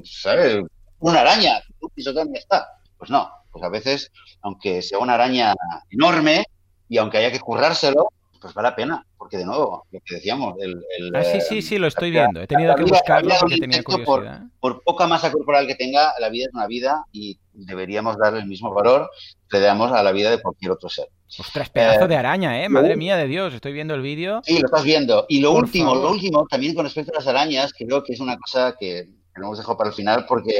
[0.04, 0.66] ¿sabes?
[1.00, 2.68] Una araña, un está.
[2.98, 4.12] Pues no, pues a veces,
[4.42, 5.54] aunque sea una araña
[5.90, 6.44] enorme
[6.90, 8.10] y aunque haya que currárselo,
[8.42, 10.84] pues vale la pena, porque de nuevo, lo que decíamos, el...
[11.16, 12.42] ah, sí, sí, sí, lo estoy viendo.
[12.42, 14.42] He tenido que buscarlo porque tenía curiosidad.
[14.60, 18.48] Por, poca masa corporal que tenga, la vida es una vida y deberíamos darle el
[18.48, 19.10] mismo valor
[19.50, 21.08] que le damos a la vida de cualquier otro ser.
[21.40, 22.68] Ostras, pedazo de araña, ¿eh?
[22.68, 24.42] Madre mía de Dios, estoy viendo el vídeo.
[24.44, 25.26] Sí, lo estás viendo.
[25.30, 28.38] Y lo último, lo último, también con respecto a las arañas, creo que es una
[28.38, 30.58] cosa que lo hemos dejado para el final porque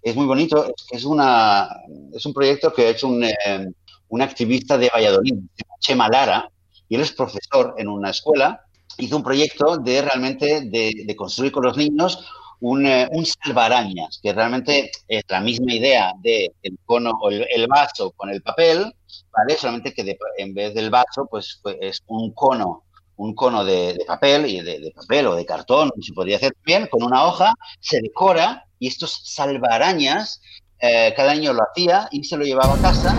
[0.00, 0.72] es muy bonito.
[0.92, 1.68] Es, una,
[2.14, 3.66] es un proyecto que ha hecho un, eh,
[4.08, 5.34] un activista de Valladolid,
[5.80, 6.48] Chema Lara,
[6.92, 8.66] y él es profesor en una escuela,
[8.98, 12.22] hizo un proyecto de realmente de, construir con los niños
[12.60, 17.66] un, eh, un, salvarañas, que realmente es la misma idea de el cono o el,
[17.66, 18.92] vaso con el papel,
[19.32, 19.56] ¿vale?
[19.56, 22.82] Solamente que en vez del vaso, pues, pues, es un cono,
[23.16, 27.04] un cono de, papel y de, papel o de cartón, se podría hacer bien, con
[27.04, 30.42] una hoja, se decora y estos salvarañas
[30.78, 33.16] eh, cada año lo hacía y se lo llevaba a casa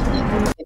[0.60, 0.64] y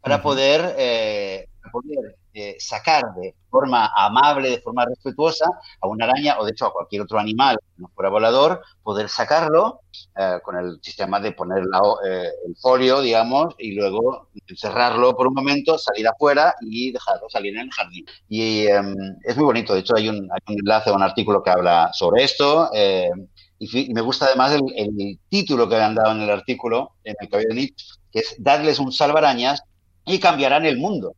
[0.00, 5.46] para poder, eh, para poder eh, sacar de forma amable, de forma respetuosa,
[5.80, 9.08] a una araña o de hecho a cualquier otro animal que no fuera volador, poder
[9.08, 9.80] sacarlo
[10.16, 11.64] eh, con el sistema de poner
[12.06, 17.56] eh, el folio, digamos, y luego encerrarlo por un momento, salir afuera y dejarlo salir
[17.56, 18.06] en el jardín.
[18.28, 21.42] Y em, es muy bonito, de hecho hay un, hay un enlace a un artículo
[21.42, 22.70] que habla sobre esto.
[23.58, 27.54] Y, me gusta además el, título que han dado en el artículo, en el cabello
[27.54, 27.74] de
[28.10, 29.62] que es Darles un salvarañas
[30.06, 31.14] y cambiarán el mundo.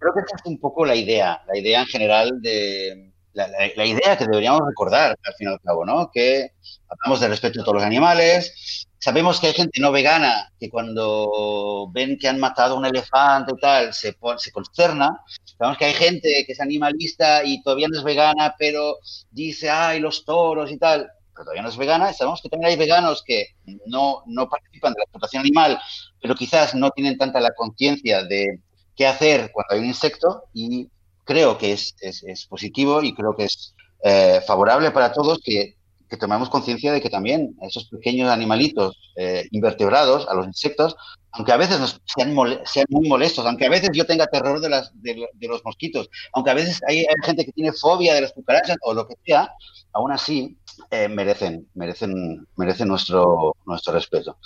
[0.00, 4.16] Creo que esa es un poco la idea, la idea en general de la, idea
[4.16, 6.10] que deberíamos recordar al fin y al cabo, ¿no?
[6.12, 6.52] Que
[6.88, 8.86] hablamos de respeto a todos los animales.
[8.98, 13.52] Sabemos que hay gente no vegana que cuando ven que han matado a un elefante
[13.56, 15.20] y tal, se, se consterna.
[15.58, 18.96] Sabemos que hay gente que es animalista y todavía no es vegana, pero
[19.30, 22.12] dice, ay, los toros y tal, pero todavía no es vegana.
[22.12, 23.48] Sabemos que también hay veganos que
[23.86, 25.78] no, no participan de la explotación animal,
[26.20, 28.60] pero quizás no tienen tanta la conciencia de
[29.00, 30.90] qué hacer cuando hay un insecto y
[31.24, 33.74] creo que es, es, positivo y creo que es
[34.04, 35.76] eh, favorable para todos que,
[36.06, 40.96] que tomemos conciencia de que también esos pequeños animalitos eh, invertebrados, a los insectos,
[41.32, 42.36] aunque a veces nos sean,
[42.66, 45.16] sean, muy molestos, aunque a veces yo tenga terror de, las, de,
[45.48, 49.08] los mosquitos, aunque a veces hay, gente que tiene fobia de las cucarachas o lo
[49.08, 49.50] que sea,
[49.94, 50.58] aún así
[50.90, 54.36] eh, merecen, merecen, merecen nuestro, nuestro respeto.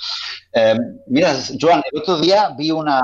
[1.09, 3.00] mira, Joan, el otro día vi una,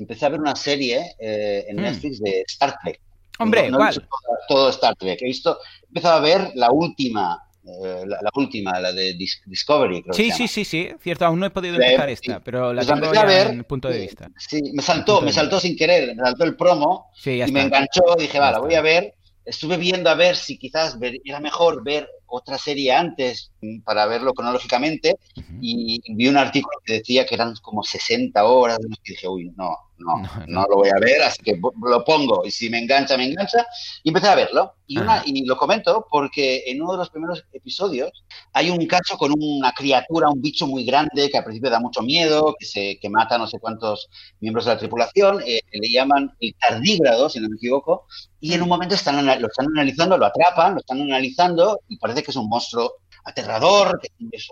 [0.00, 1.80] empecé a ver una serie eh, en mm.
[1.80, 3.00] Netflix de Star Trek.
[3.38, 4.06] Hombre, ¿cuál?
[4.48, 5.20] todo, Star Trek.
[5.22, 9.14] He visto, he empezado a ver la última, eh, la, última, la de
[9.46, 10.02] Discovery.
[10.02, 11.24] Creo sí, sí, sí, sí, cierto.
[11.24, 14.00] Aún no he podido empezar esta, pero la pues tengo ya ver, en punto de
[14.00, 14.28] vista.
[14.36, 18.02] Sí, me saltó, me saltó sin querer, me saltó el promo y me enganchó.
[18.18, 19.14] Dije, va, la voy a ver.
[19.42, 24.32] Estuve viendo a ver si quizás era mejor ver otra serie antes mm, para verlo
[24.32, 25.16] cronológicamente
[25.60, 29.76] y vi un artículo que decía que eran como 60 horas y dije, uy, no,
[30.00, 33.26] no, no, lo voy a ver, así que lo pongo y si me engancha, me
[33.26, 33.66] engancha
[34.02, 34.74] y empecé a verlo.
[34.86, 38.10] Y, una, y lo comento porque en uno de los primeros episodios
[38.52, 42.02] hay un caso con una criatura, un bicho muy grande que al principio da mucho
[42.02, 44.08] miedo, que, se, que mata no sé cuántos
[44.40, 48.06] miembros de la tripulación, eh, le llaman el tardígrado, si no me equivoco,
[48.40, 52.19] y en un momento están, lo están analizando, lo atrapan, lo están analizando y parece
[52.22, 52.94] que es un monstruo
[53.24, 54.48] aterrador, que es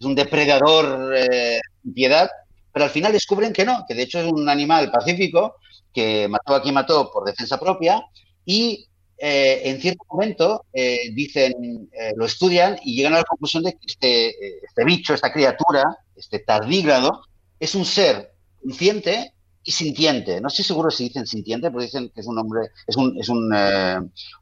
[0.00, 1.60] un, depredador eh,
[1.94, 2.28] piedad,
[2.72, 5.56] pero al final descubren que no, que de hecho es un animal pacífico
[5.92, 8.02] que mató a quien mató por defensa propia
[8.44, 8.88] y
[9.20, 13.72] eh, en cierto momento eh, dicen, eh, lo estudian y llegan a la conclusión de
[13.72, 15.82] que este, este bicho, esta criatura,
[16.14, 17.22] este tardígrado,
[17.58, 19.32] es un ser consciente
[19.64, 20.40] y sintiente.
[20.40, 23.28] No estoy seguro si dicen sintiente, pero dicen que es un hombre, es un, es
[23.28, 23.52] un,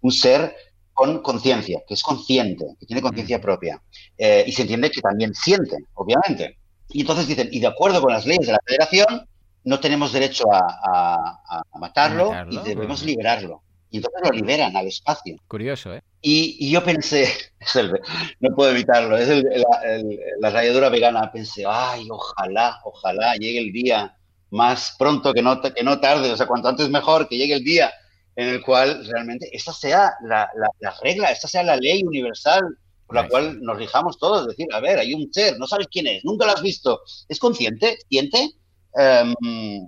[0.03, 0.55] un ser
[0.97, 3.43] con conciencia, que es consciente, que tiene conciencia mm.
[3.43, 3.83] propia.
[4.19, 6.59] y se entiende que también siente, obviamente.
[6.89, 9.29] Y entonces dicen, y de acuerdo con las leyes de la federación,
[9.65, 13.63] no tenemos derecho a, matarlo, y debemos liberarlo.
[13.91, 15.37] Y entonces lo liberan al espacio.
[15.47, 16.03] Curioso, ¿eh?
[16.23, 17.29] Y, yo pensé,
[18.41, 19.29] no puedo evitarlo, es
[20.41, 21.31] la rayadura vegana.
[21.31, 24.17] Pensé, ay, ojalá, ojalá llegue el día
[24.51, 27.65] más pronto que no, que no tarde, o sea, cuanto antes mejor, que llegue el
[27.65, 27.93] día
[28.37, 30.49] en el cual realmente esta sea la,
[31.03, 32.63] regla, esta sea la ley universal
[33.07, 34.47] por la cual nos rijamos todos.
[34.47, 37.39] Decir, a ver, hay un ser, no sabes quién es, nunca lo has visto, ¿es
[37.39, 37.99] consciente?
[38.09, 38.51] ¿Siente?
[38.95, 39.35] Em,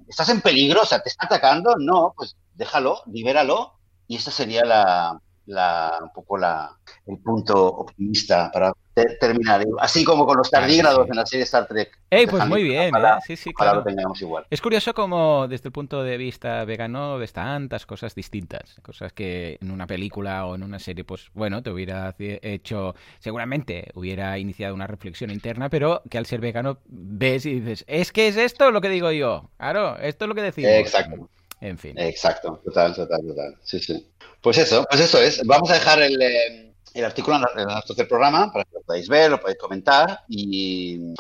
[0.09, 0.81] ¿Estás en peligro?
[0.83, 1.75] O sea, ¿te está atacando?
[1.79, 3.75] No, pues déjalo, libéralo
[4.07, 6.77] y esta sería la, la, un poco la,
[7.07, 8.73] el punto optimista para
[9.21, 9.65] terminar.
[9.79, 11.99] Así como con los tardígrados en la serie Star Trek.
[12.11, 13.01] Ey, pues muy bien, ¿eh?
[13.27, 13.85] sí, sí, claro.
[13.85, 14.47] lo igual.
[14.51, 19.59] Es curioso como desde el punto de vista vegano ves tantas cosas distintas, cosas que
[19.61, 24.75] en una película o en una serie, pues bueno, te hubiera hecho, seguramente hubiera iniciado
[24.75, 28.71] una reflexión interna, pero que al ser vegano ves y dices, es que es esto
[28.71, 30.71] lo que digo yo, claro, esto es lo que decimos.
[30.73, 31.29] Exacto.
[31.61, 31.99] En fin.
[31.99, 33.57] Exacto, total, total, total.
[33.63, 34.07] Sí, sí.
[34.41, 35.45] Pues eso, pues eso es.
[35.45, 39.09] Vamos a dejar el, eh, el artículo en notas del programa para que lo podáis
[39.09, 41.15] ver, lo podáis comentar y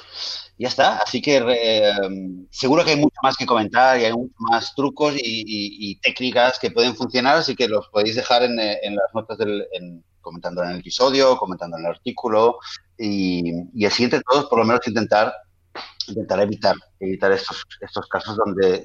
[0.56, 0.98] ya está.
[0.98, 1.92] Así que eh,
[2.50, 6.70] seguro que hay mucho más que comentar y hay muchos más trucos y, técnicas que
[6.70, 10.62] pueden funcionar, así que los podéis dejar en, eh, en las notas del, en, comentando
[10.62, 12.58] en el episodio, comentando en el artículo
[12.96, 15.32] y, y así entre todos por lo menos intentar
[16.06, 18.82] intentar evitar evitar estos estos casos donde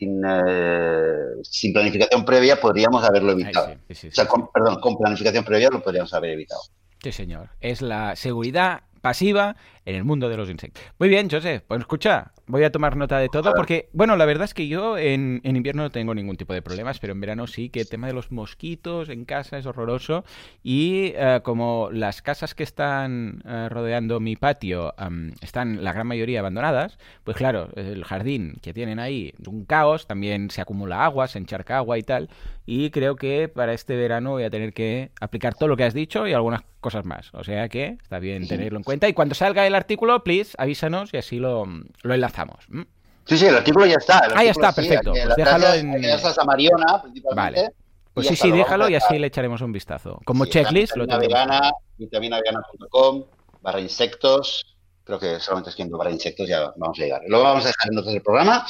[0.00, 3.74] eh, sin, planificación previa podríamos haberlo evitado.
[3.88, 6.60] o sea, perdón, con planificación previa lo podríamos haber evitado.
[7.02, 7.50] Sí, señor.
[7.60, 9.56] Es la seguridad pasiva
[9.90, 10.82] en el mundo de los insectos.
[10.98, 14.44] Muy bien, José, pues escucha, voy a tomar nota de todo porque, bueno, la verdad
[14.44, 17.68] es que yo en, invierno no tengo ningún tipo de problemas, pero en verano sí
[17.68, 20.24] que el tema de los mosquitos en casa es horroroso
[20.62, 24.94] y eh, como las casas que están eh, rodeando mi patio
[25.40, 30.06] están la gran mayoría abandonadas, pues claro, el jardín que tienen ahí es un caos,
[30.06, 32.28] también se acumula agua, se encharca agua y tal,
[32.66, 35.94] y creo que para este verano voy a tener que aplicar todo lo que has
[35.94, 37.30] dicho y algunas cosas más.
[37.34, 41.12] O sea que está bien tenerlo en cuenta y cuando salga el artículo, please, avísanos
[41.12, 41.66] y así lo,
[42.02, 42.66] lo enlazamos.
[43.26, 44.22] Sí, sí, el artículo ya está.
[44.34, 45.12] ah, ya está, perfecto.
[45.12, 46.04] pues déjalo en.
[46.04, 47.60] a Mariona, principalmente.
[47.60, 47.74] Vale.
[48.12, 50.20] Pues sí, sí, déjalo y así le echaremos un vistazo.
[50.24, 51.28] Como checklist lo tenemos.
[51.28, 53.24] Vegana, vegana.com,
[53.60, 54.76] barra insectos.
[55.04, 57.22] Creo que solamente escribiendo barra insectos ya vamos a llegar.
[57.28, 58.66] Lo vamos a dejar en notas del programa.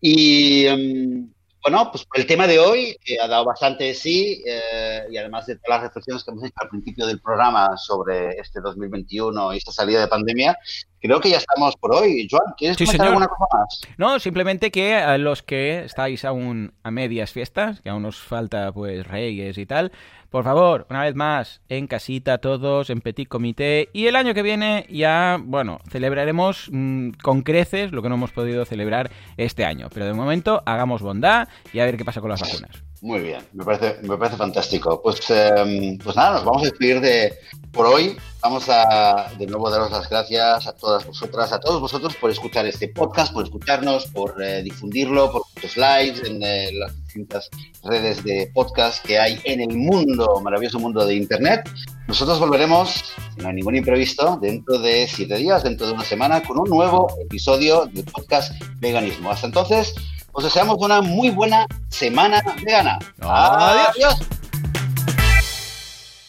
[0.00, 0.66] Y.
[0.66, 1.30] Em,
[1.62, 5.46] bueno, pues el tema de hoy, que ha dado bastante de sí, eh, y además
[5.46, 9.58] de todas las reflexiones que hemos hecho al principio del programa sobre este 2021 y
[9.58, 10.56] esta salida de pandemia,
[11.00, 12.26] creo que ya estamos por hoy.
[12.30, 13.80] Joan, ¿quieres comentar alguna cosa más?
[13.98, 18.72] No, simplemente que a los que estáis aún a medias fiestas, que aún nos falta
[18.72, 19.92] pues reyes y tal,
[20.30, 23.88] por favor, una vez más, en casita todos, en petit comité.
[23.92, 28.30] Y el año que viene ya, bueno, celebraremos mm, con creces lo que no hemos
[28.30, 29.88] podido celebrar este año.
[29.92, 32.89] Pero de momento, hagamos bondad y a ver qué pasa con las vacunas.
[33.02, 35.00] Muy bien, me parece, me parece fantástico.
[35.02, 37.32] Pues, em, pues nada, nos vamos a despedir de
[37.72, 38.16] por hoy.
[38.42, 42.66] Vamos a de nuevo daros las gracias a todas vosotras, a todos vosotros por escuchar
[42.66, 47.48] este podcast, por escucharnos, por eh, difundirlo, por los likes en eh, las distintas
[47.84, 51.70] redes de podcast que hay en el mundo, maravilloso mundo de Internet.
[52.06, 56.42] Nosotros volveremos, si no hay ningún imprevisto, dentro de siete días, dentro de una semana,
[56.42, 59.30] con un nuevo episodio del podcast Veganismo.
[59.30, 59.94] Hasta entonces,
[60.32, 62.98] os deseamos una muy buena semana vegana.
[63.20, 63.88] Adiós.
[63.88, 64.18] Adiós.